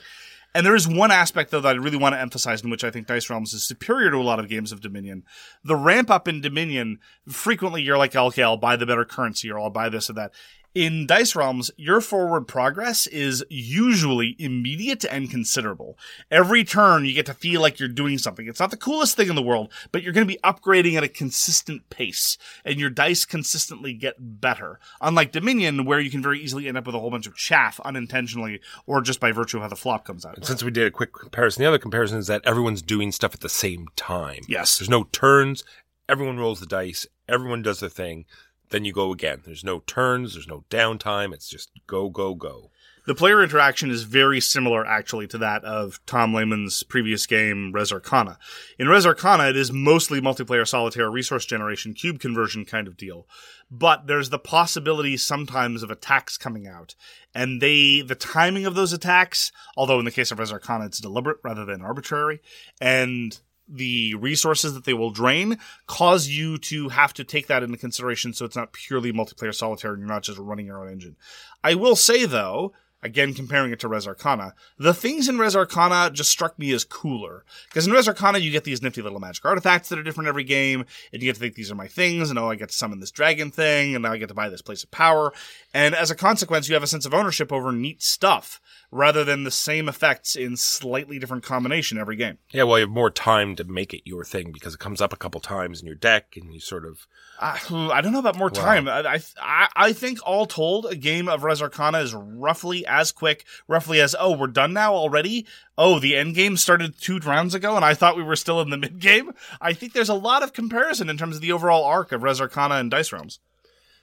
[0.55, 2.89] And there is one aspect though that I really want to emphasize in which I
[2.89, 5.23] think Dice Realms is superior to a lot of games of Dominion.
[5.65, 9.59] The ramp up in Dominion, frequently you're like, okay, I'll buy the better currency or
[9.59, 10.31] I'll buy this or that
[10.75, 15.97] In Dice Realms, your forward progress is usually immediate and considerable.
[16.29, 18.45] Every turn, you get to feel like you're doing something.
[18.45, 21.03] It's not the coolest thing in the world, but you're going to be upgrading at
[21.05, 24.81] a consistent pace, and your dice consistently get better.
[24.99, 27.79] Unlike Dominion, where you can very easily end up with a whole bunch of chaff
[27.85, 30.45] unintentionally, or just by virtue of how the flop comes out.
[30.45, 33.39] Since we did a quick comparison, the other comparison is that everyone's doing stuff at
[33.39, 34.41] the same time.
[34.49, 34.77] Yes.
[34.77, 35.63] There's no turns.
[36.09, 37.07] Everyone rolls the dice.
[37.29, 38.25] Everyone does their thing.
[38.69, 39.41] Then you go again.
[39.45, 40.33] There's no turns.
[40.33, 41.33] There's no downtime.
[41.33, 42.71] It's just go, go, go.
[43.05, 47.93] The player interaction is very similar, actually, to that of Tom Lehmann's previous game, Res
[47.93, 48.39] Arcana.
[48.79, 53.27] In Res Arcana, it is mostly multiplayer solitaire resource generation, cube conversion kind of deal.
[53.69, 56.95] But there's the possibility sometimes of attacks coming out.
[57.35, 60.99] And they, the timing of those attacks, although in the case of Res Arcana, it's
[60.99, 62.41] deliberate rather than arbitrary,
[62.81, 65.57] and the resources that they will drain
[65.87, 69.93] cause you to have to take that into consideration so it's not purely multiplayer solitaire
[69.93, 71.15] and you're not just running your own engine.
[71.63, 72.73] I will say though,
[73.05, 76.83] again comparing it to Res Arcana, the things in Res Arcana just struck me as
[76.83, 77.45] cooler.
[77.69, 80.43] Because in Res Arcana you get these nifty little magic artifacts that are different every
[80.43, 82.75] game, and you get to think these are my things, and oh I get to
[82.75, 85.31] summon this dragon thing, and now I get to buy this place of power.
[85.73, 88.59] And as a consequence, you have a sense of ownership over neat stuff,
[88.91, 92.39] rather than the same effects in slightly different combination every game.
[92.51, 95.13] Yeah, well, you have more time to make it your thing because it comes up
[95.13, 97.05] a couple times in your deck and you sort of.
[97.39, 97.59] I,
[97.93, 98.87] I don't know about more time.
[98.87, 103.45] I, I I think all told, a game of Res Arcana is roughly as quick,
[103.67, 105.45] roughly as oh we're done now already.
[105.77, 108.69] Oh, the end game started two rounds ago, and I thought we were still in
[108.69, 109.31] the mid game.
[109.61, 112.41] I think there's a lot of comparison in terms of the overall arc of Res
[112.41, 113.39] Arcana and Dice Realms.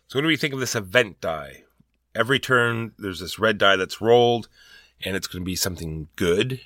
[0.09, 1.65] So, what do we think of this event die?
[2.15, 4.49] Every turn, there's this red die that's rolled,
[5.03, 6.61] and it's going to be something good,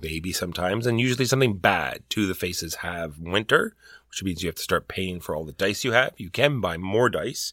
[0.00, 2.04] maybe sometimes, and usually something bad.
[2.08, 3.74] Two of the faces have winter,
[4.08, 6.14] which means you have to start paying for all the dice you have.
[6.16, 7.52] You can buy more dice.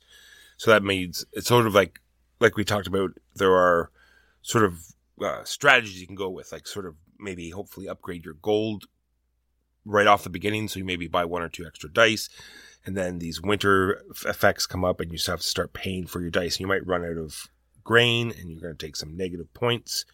[0.57, 1.99] So that means it's sort of like,
[2.39, 3.89] like we talked about, there are
[4.43, 4.79] sort of
[5.21, 8.85] uh, strategies you can go with, like sort of maybe hopefully upgrade your gold
[9.85, 10.67] right off the beginning.
[10.67, 12.29] So you maybe buy one or two extra dice.
[12.85, 16.29] And then these winter effects come up and you have to start paying for your
[16.29, 16.55] dice.
[16.55, 17.47] And you might run out of
[17.83, 20.05] grain and you're going to take some negative points.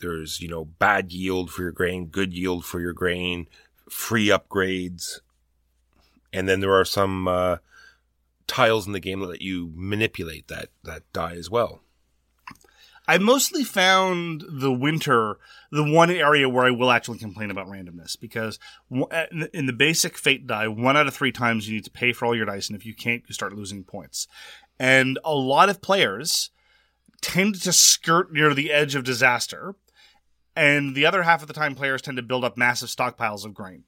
[0.00, 3.46] There's, you know, bad yield for your grain, good yield for your grain,
[3.88, 5.20] free upgrades.
[6.32, 7.58] And then there are some uh,
[8.46, 11.82] tiles in the game that let you manipulate that, that die as well.
[13.08, 15.38] I mostly found the winter
[15.72, 18.58] the one area where I will actually complain about randomness because
[18.94, 21.90] uh, in in the basic fate die, one out of three times you need to
[21.90, 24.28] pay for all your dice, and if you can't, you start losing points.
[24.78, 26.50] And a lot of players
[27.20, 29.74] tend to skirt near the edge of disaster,
[30.54, 33.54] and the other half of the time, players tend to build up massive stockpiles of
[33.54, 33.84] grain.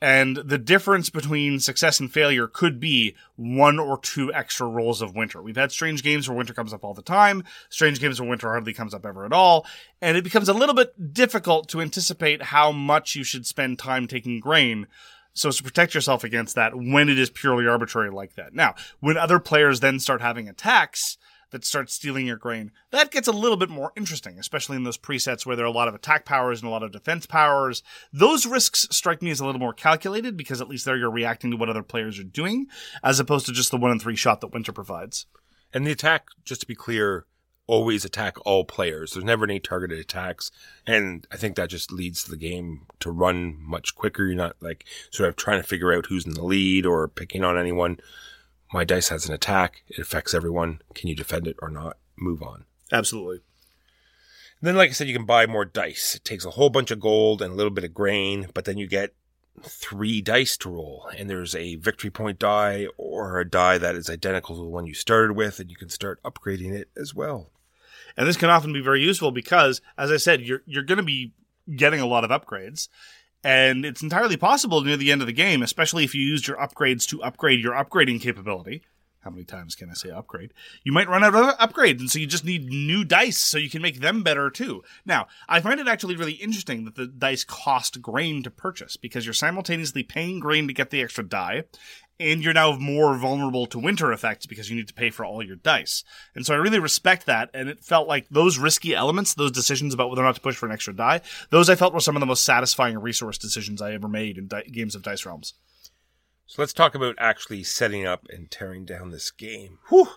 [0.00, 5.16] And the difference between success and failure could be one or two extra rolls of
[5.16, 5.42] winter.
[5.42, 8.48] We've had strange games where winter comes up all the time, strange games where winter
[8.48, 9.66] hardly comes up ever at all,
[10.00, 14.06] and it becomes a little bit difficult to anticipate how much you should spend time
[14.06, 14.86] taking grain
[15.34, 18.54] so as to protect yourself against that when it is purely arbitrary like that.
[18.54, 21.16] Now, when other players then start having attacks
[21.50, 24.98] that starts stealing your grain, that gets a little bit more interesting, especially in those
[24.98, 27.82] presets where there are a lot of attack powers and a lot of defense powers.
[28.12, 31.50] Those risks strike me as a little more calculated because at least there you're reacting
[31.50, 32.66] to what other players are doing,
[33.02, 35.26] as opposed to just the one in three shot that Winter provides.
[35.72, 37.26] And the attack, just to be clear,
[37.68, 39.12] always attack all players.
[39.12, 40.50] There's never any targeted attacks.
[40.86, 44.24] And I think that just leads the game to run much quicker.
[44.24, 47.44] You're not like sort of trying to figure out who's in the lead or picking
[47.44, 48.00] on anyone.
[48.72, 49.82] My dice has an attack.
[49.88, 50.82] It affects everyone.
[50.94, 51.96] Can you defend it or not?
[52.16, 52.64] Move on.
[52.92, 53.40] Absolutely.
[54.60, 56.14] And then, like I said, you can buy more dice.
[56.14, 58.76] It takes a whole bunch of gold and a little bit of grain, but then
[58.76, 59.14] you get
[59.62, 61.08] three dice to roll.
[61.16, 64.86] And there's a victory point die or a die that is identical to the one
[64.86, 67.50] you started with, and you can start upgrading it as well.
[68.16, 71.04] And this can often be very useful because, as I said, you're you're going to
[71.04, 71.32] be
[71.76, 72.88] getting a lot of upgrades,
[73.44, 76.56] and it's entirely possible near the end of the game, especially if you used your
[76.56, 78.82] upgrades to upgrade your upgrading capability.
[79.20, 80.54] How many times can I say upgrade?
[80.84, 83.68] You might run out of upgrades, and so you just need new dice so you
[83.68, 84.82] can make them better too.
[85.04, 89.26] Now, I find it actually really interesting that the dice cost grain to purchase because
[89.26, 91.64] you're simultaneously paying grain to get the extra die,
[92.20, 95.42] and you're now more vulnerable to winter effects because you need to pay for all
[95.42, 96.02] your dice.
[96.34, 99.94] And so I really respect that, and it felt like those risky elements, those decisions
[99.94, 102.16] about whether or not to push for an extra die, those I felt were some
[102.16, 105.54] of the most satisfying resource decisions I ever made in di- games of Dice Realms.
[106.46, 109.78] So let's talk about actually setting up and tearing down this game.
[109.90, 110.08] Whew.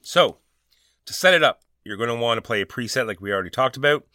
[0.00, 0.38] So,
[1.04, 3.50] to set it up, you're going to want to play a preset like we already
[3.50, 4.06] talked about,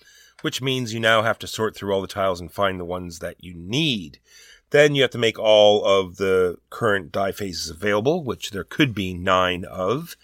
[0.41, 3.19] which means you now have to sort through all the tiles and find the ones
[3.19, 4.19] that you need.
[4.71, 8.93] Then you have to make all of the current die phases available, which there could
[8.95, 10.15] be nine of.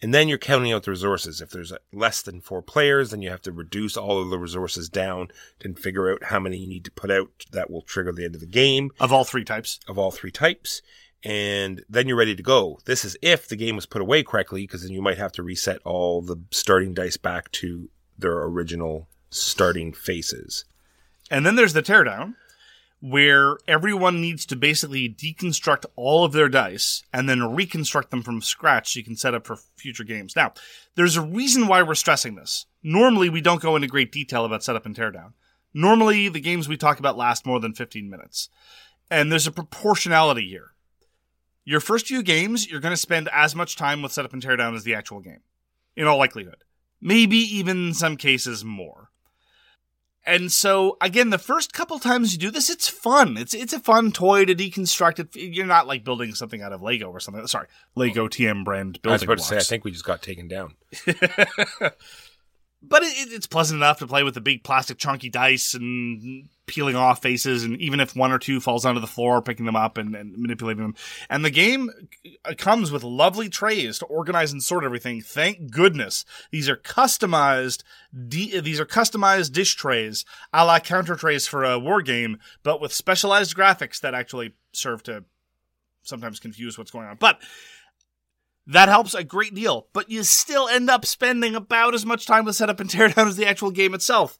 [0.00, 1.40] And then you're counting out the resources.
[1.40, 4.38] If there's uh, less than four players, then you have to reduce all of the
[4.38, 5.28] resources down
[5.64, 8.36] and figure out how many you need to put out that will trigger the end
[8.36, 9.80] of the game Of all three types.
[9.88, 10.80] of all three types.
[11.24, 12.78] And then you're ready to go.
[12.84, 15.42] This is if the game was put away correctly, because then you might have to
[15.42, 20.64] reset all the starting dice back to their original starting faces.
[21.28, 22.34] And then there's the teardown,
[23.00, 28.42] where everyone needs to basically deconstruct all of their dice and then reconstruct them from
[28.42, 30.34] scratch so you can set up for future games.
[30.34, 30.52] Now,
[30.96, 32.66] there's a reason why we're stressing this.
[32.82, 35.32] Normally, we don't go into great detail about setup and teardown.
[35.72, 38.48] Normally, the games we talk about last more than 15 minutes.
[39.10, 40.72] And there's a proportionality here.
[41.64, 44.74] Your first few games, you're going to spend as much time with setup and teardown
[44.74, 45.40] as the actual game,
[45.96, 46.64] in all likelihood.
[47.00, 49.07] Maybe even in some cases more.
[50.28, 53.38] And so again, the first couple times you do this, it's fun.
[53.38, 55.18] It's it's a fun toy to deconstruct.
[55.18, 57.46] It you're not like building something out of Lego or something.
[57.46, 59.48] Sorry, Lego TM brand building I was about blocks.
[59.48, 60.74] to say, I think we just got taken down.
[62.82, 66.48] but it, it- it's pleasant enough to play with the big plastic chunky dice and
[66.66, 69.74] peeling off faces, and even if one or two falls onto the floor, picking them
[69.76, 70.94] up and, and manipulating them.
[71.30, 71.88] And the game
[72.58, 75.22] comes with lovely trays to organize and sort everything.
[75.22, 77.82] Thank goodness these are customized.
[78.28, 82.82] D- these are customized dish trays, a la counter trays for a war game, but
[82.82, 85.24] with specialized graphics that actually serve to
[86.02, 87.16] sometimes confuse what's going on.
[87.18, 87.40] But
[88.68, 92.44] that helps a great deal, but you still end up spending about as much time
[92.44, 94.38] with setup and teardown as the actual game itself.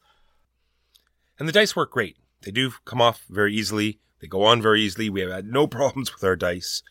[1.39, 2.16] And the dice work great.
[2.43, 4.01] They do come off very easily.
[4.20, 5.09] They go on very easily.
[5.09, 6.83] We have had no problems with our dice.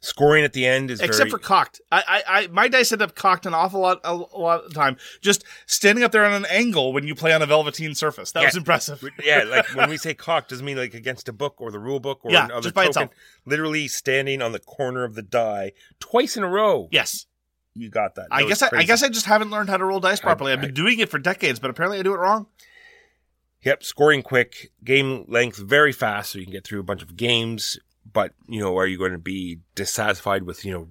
[0.00, 1.80] Scoring at the end is Except very, for cocked.
[1.90, 4.74] I, I, I, my dice end up cocked an awful lot, a, lot of the
[4.74, 4.96] time.
[5.20, 8.32] Just standing up there on an angle when you play on a velveteen surface.
[8.32, 8.46] That Yeah.
[8.48, 9.02] was impressive.
[9.24, 12.00] yeah, like when we say cocked, doesn't mean like against a book or the rule
[12.00, 13.02] book or Yeah, another just by token.
[13.04, 13.10] itself.
[13.44, 16.88] Literally standing on the corner of the die twice in a row.
[16.92, 17.26] Yes.
[17.74, 18.28] You got that.
[18.30, 20.50] I guess I, I guess I just haven't learned how to roll dice properly.
[20.50, 22.46] I, have been doing it for decades, but apparently I do it wrong.
[23.64, 27.16] Yep, scoring quick, game length very fast, so you can get through a bunch of
[27.16, 27.78] games.
[28.16, 30.88] But you know, are you going to be dissatisfied with you know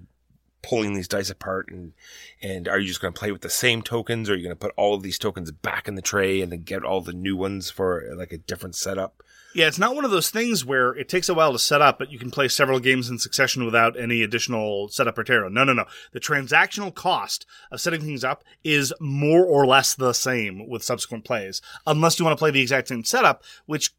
[0.62, 1.92] pulling these dice apart and
[2.40, 4.54] and are you just going to play with the same tokens, or are you going
[4.54, 7.12] to put all of these tokens back in the tray and then get all the
[7.12, 9.24] new ones for like a different setup?
[9.56, 11.98] Yeah, it's not one of those things where it takes a while to set up,
[11.98, 15.50] but you can play several games in succession without any additional setup or tear.
[15.50, 15.86] No, no, no.
[16.12, 21.24] The transactional cost of setting things up is more or less the same with subsequent
[21.24, 23.96] plays, unless you want to play the exact same setup, which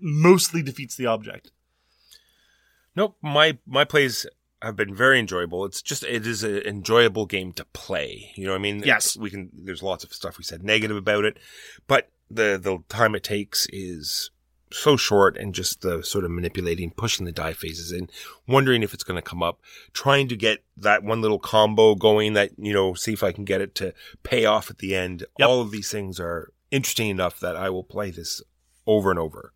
[0.00, 1.50] mostly defeats the object.
[2.96, 4.26] Nope, my my plays
[4.62, 5.64] have been very enjoyable.
[5.64, 8.32] It's just it is an enjoyable game to play.
[8.34, 8.82] You know what I mean?
[8.84, 9.16] Yes.
[9.16, 11.38] We can there's lots of stuff we said negative about it,
[11.86, 14.30] but the the time it takes is
[14.72, 18.10] so short and just the sort of manipulating, pushing the die phases and
[18.48, 19.60] wondering if it's going to come up,
[19.92, 23.44] trying to get that one little combo going that, you know, see if I can
[23.44, 25.24] get it to pay off at the end.
[25.38, 25.48] Yep.
[25.48, 28.42] All of these things are interesting enough that I will play this
[28.86, 29.52] over and over.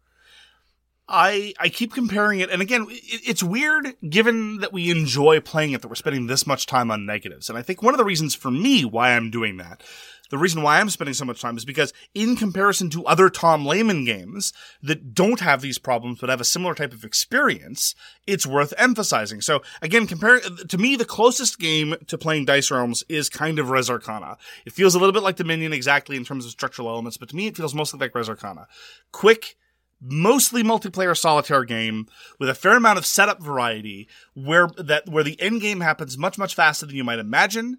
[1.11, 5.73] I I keep comparing it, and again, it, it's weird given that we enjoy playing
[5.73, 7.49] it that we're spending this much time on negatives.
[7.49, 9.83] And I think one of the reasons for me why I'm doing that,
[10.31, 13.67] the reason why I'm spending so much time is because in comparison to other Tom
[13.67, 17.97] Lehmann games that don't have these problems but have a similar type of experience,
[18.27, 19.41] it's worth emphasizing.
[19.41, 23.71] So again, compare to me the closest game to playing Dice Realms is kind of
[23.71, 24.39] Res Arcana.
[24.65, 27.37] It feels a little bit like Dominion exactly in terms of structural elements, but to
[27.37, 28.69] me it feels mostly like Res Arcana.
[29.11, 29.57] Quick,
[30.01, 32.07] mostly multiplayer solitaire game
[32.39, 36.39] with a fair amount of setup variety where that where the end game happens much
[36.39, 37.79] much faster than you might imagine.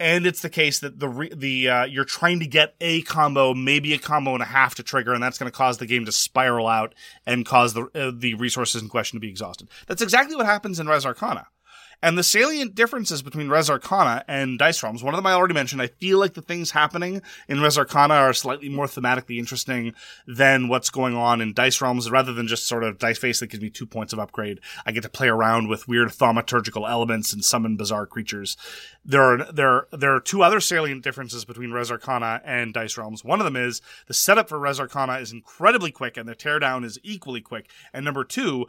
[0.00, 3.94] And it's the case that the the uh, you're trying to get a combo maybe
[3.94, 6.12] a combo and a half to trigger and that's going to cause the game to
[6.12, 6.94] spiral out
[7.26, 9.68] and cause the uh, the resources in question to be exhausted.
[9.86, 11.46] That's exactly what happens in Res Arcana
[12.04, 15.54] and the salient differences between Res Arcana and Dice Realms, one of them I already
[15.54, 19.94] mentioned, I feel like the things happening in Res Arcana are slightly more thematically interesting
[20.26, 23.46] than what's going on in Dice Realms, rather than just sort of Dice Face that
[23.46, 24.60] gives me two points of upgrade.
[24.84, 28.58] I get to play around with weird thaumaturgical elements and summon bizarre creatures.
[29.02, 33.24] There are, there, there are two other salient differences between Res Arcana and Dice Realms.
[33.24, 36.84] One of them is the setup for Res Arcana is incredibly quick and the teardown
[36.84, 37.70] is equally quick.
[37.94, 38.66] And number two,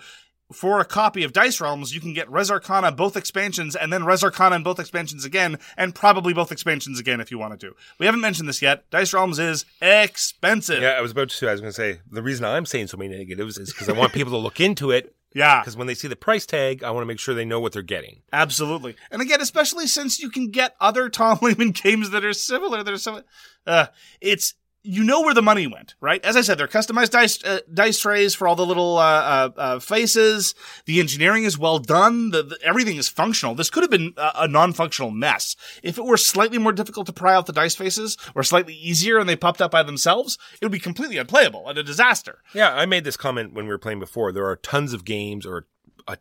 [0.52, 4.06] for a copy of Dice Realms, you can get Res Arcana both expansions and then
[4.06, 7.76] Res Arcana and both expansions again, and probably both expansions again if you wanted to.
[8.00, 8.90] We haven't mentioned this yet.
[8.92, 10.82] Dice Realms is expensive.
[10.82, 11.36] Yeah, I was about to.
[11.36, 13.90] Say, I was going to say the reason I'm saying so many negatives is because
[13.90, 15.16] I want people to look into it.
[15.36, 15.60] Yeah.
[15.60, 17.74] Because when they see the price tag, I want to make sure they know what
[17.74, 18.22] they're getting.
[18.32, 18.96] Absolutely.
[19.12, 22.94] And again, especially since you can get other Tom Lehmann games that are similar, that
[22.94, 23.26] are similar.
[23.68, 23.88] Uh,
[24.22, 24.54] it's,
[24.86, 26.24] you know where the money went, right?
[26.24, 29.50] As I said, they're customized dice uh, dice trays for all the little uh, uh,
[29.58, 30.56] uh, faces.
[30.86, 32.32] The engineering is well done.
[32.32, 33.56] The, the- everything is functional.
[33.56, 35.56] This could have been a, a non-functional mess.
[35.84, 39.18] If it were slightly more difficult to pry out the dice faces, or slightly easier,
[39.18, 42.40] and they popped up by themselves, it would be completely unplayable and a disaster.
[42.54, 44.32] Yeah, I made this comment when we were playing before.
[44.32, 45.66] There are tons of games or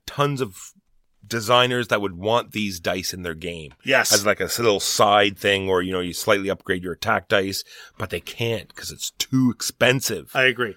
[0.07, 0.73] tons of
[1.27, 3.75] designers that would want these dice in their game.
[3.85, 4.13] Yes.
[4.13, 7.65] As like a little side thing or, you know, you slightly upgrade your attack dice,
[7.99, 10.31] but they can't because it's too expensive.
[10.35, 10.77] I agree.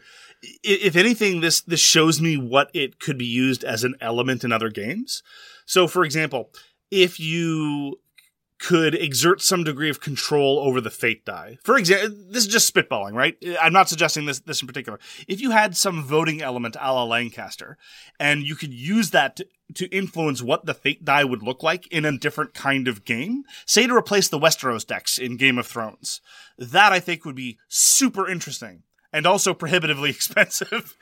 [0.64, 4.52] If anything, this this shows me what it could be used as an element in
[4.52, 5.24] other games.
[5.66, 6.52] So, for example,
[6.92, 8.00] if you
[8.60, 11.58] could exert some degree of control over the fate die.
[11.64, 13.38] For example, this is just spitballing, right?
[13.62, 15.00] I'm not suggesting this this in particular.
[15.28, 17.78] If you had some voting element a la Lancaster,
[18.20, 21.88] and you could use that to, to influence what the fate die would look like
[21.88, 25.68] in a different kind of game, say to replace the Westeros decks in Game of
[25.68, 26.22] Thrones,
[26.58, 30.96] that I think would be super interesting and also prohibitively expensive.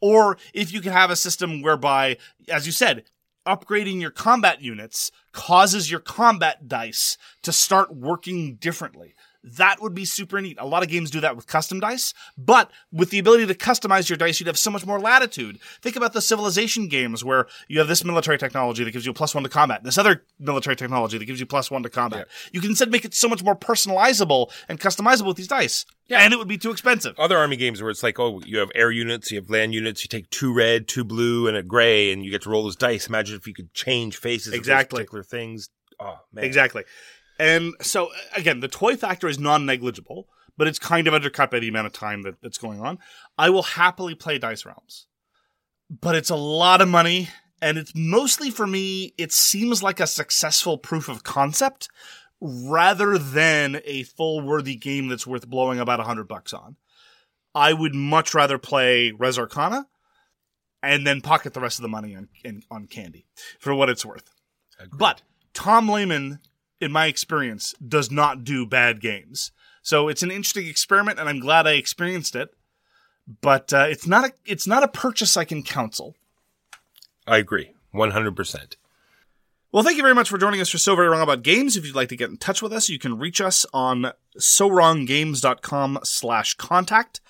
[0.00, 2.16] or if you could have a system whereby,
[2.48, 3.04] as you said,
[3.46, 9.14] upgrading your combat units causes your combat dice to start working differently.
[9.42, 10.58] That would be super neat.
[10.60, 14.08] A lot of games do that with custom dice, but with the ability to customize
[14.10, 15.58] your dice, you'd have so much more latitude.
[15.80, 19.14] Think about the civilization games where you have this military technology that gives you a
[19.14, 22.28] plus one to combat, this other military technology that gives you plus one to combat.
[22.52, 25.86] You can instead make it so much more personalizable and customizable with these dice.
[26.06, 26.18] Yeah.
[26.20, 27.18] And it would be too expensive.
[27.18, 30.04] Other army games where it's like, oh, you have air units, you have land units,
[30.04, 32.76] you take two red, two blue, and a gray, and you get to roll those
[32.76, 33.06] dice.
[33.06, 34.98] Imagine if you could change faces Exactly.
[34.98, 35.70] particular things.
[35.98, 36.84] Oh man, Exactly.
[37.40, 40.28] And so again, the toy factor is non-negligible,
[40.58, 42.98] but it's kind of undercut by the amount of time that, that's going on.
[43.38, 45.06] I will happily play Dice Realms,
[45.88, 47.30] but it's a lot of money,
[47.62, 49.14] and it's mostly for me.
[49.16, 51.88] It seems like a successful proof of concept
[52.42, 56.76] rather than a full worthy game that's worth blowing about a hundred bucks on.
[57.54, 59.86] I would much rather play Res Arcana
[60.82, 62.28] and then pocket the rest of the money on
[62.70, 63.26] on candy
[63.58, 64.30] for what it's worth.
[64.92, 65.22] But
[65.52, 66.40] Tom Lehmann,
[66.80, 69.52] in my experience, does not do bad games.
[69.82, 72.54] So it's an interesting experiment, and I'm glad I experienced it.
[73.40, 76.16] But uh, it's not a it's not a purchase I can counsel.
[77.26, 78.76] I agree, one hundred percent.
[79.72, 81.76] Well, thank you very much for joining us for So Very Wrong About Games.
[81.76, 86.00] If you'd like to get in touch with us, you can reach us on sowronggames.com
[86.02, 87.20] slash contact.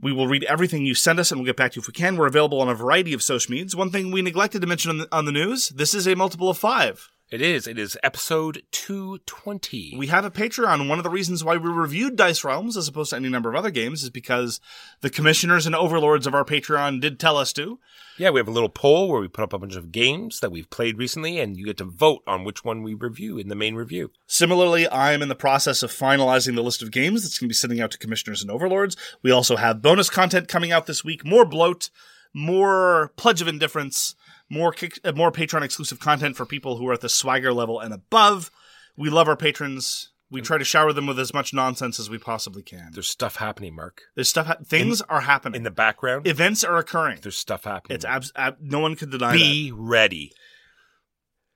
[0.00, 1.92] We will read everything you send us and we'll get back to you if we
[1.92, 2.16] can.
[2.16, 3.76] We're available on a variety of social medias.
[3.76, 6.48] One thing we neglected to mention on the, on the news, this is a multiple
[6.48, 7.10] of five.
[7.32, 7.66] It is.
[7.66, 9.94] It is episode two twenty.
[9.96, 10.86] We have a Patreon.
[10.86, 13.56] One of the reasons why we reviewed Dice Realms as opposed to any number of
[13.56, 14.60] other games is because
[15.00, 17.78] the commissioners and overlords of our Patreon did tell us to.
[18.18, 20.52] Yeah, we have a little poll where we put up a bunch of games that
[20.52, 23.54] we've played recently, and you get to vote on which one we review in the
[23.54, 24.10] main review.
[24.26, 27.54] Similarly, I'm in the process of finalizing the list of games that's going to be
[27.54, 28.94] sending out to commissioners and overlords.
[29.22, 31.88] We also have bonus content coming out this week, more bloat,
[32.34, 34.16] more pledge of indifference,
[34.52, 37.80] more kick, uh, more Patreon exclusive content for people who are at the swagger level
[37.80, 38.50] and above.
[38.96, 40.10] We love our patrons.
[40.30, 42.90] We try to shower them with as much nonsense as we possibly can.
[42.92, 44.02] There's stuff happening, Mark.
[44.14, 44.46] There's stuff.
[44.46, 45.56] Ha- things are happening.
[45.58, 47.18] In the background, Events are occurring.
[47.22, 47.96] there's stuff happening.
[47.96, 49.38] It's abs- ab- no one can deny that.
[49.38, 50.32] Be ready.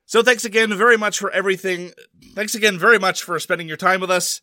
[0.05, 1.93] So thanks again very much for everything.
[2.35, 4.41] Thanks again very much for spending your time with us,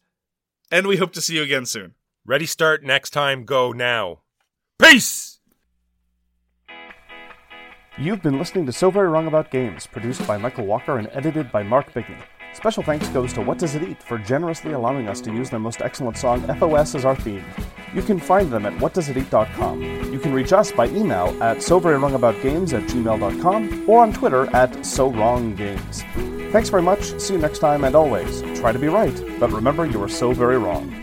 [0.72, 1.94] and we hope to see you again soon.
[2.26, 4.22] Ready, start, next time, go now.
[4.80, 5.33] Peace!
[7.96, 11.52] You've been listening to So Very Wrong About Games, produced by Michael Walker and edited
[11.52, 12.18] by Mark Bigney.
[12.56, 15.60] Special thanks goes to What Does It Eat for generously allowing us to use their
[15.60, 17.46] most excellent song FOS as our theme.
[17.94, 20.12] You can find them at whatdoesiteat.com.
[20.12, 25.12] You can reach us by email at soverywrongaboutgames at gmail.com or on Twitter at so
[25.12, 26.02] wrong games.
[26.52, 29.86] Thanks very much, see you next time, and always, try to be right, but remember
[29.86, 31.03] you are so very wrong.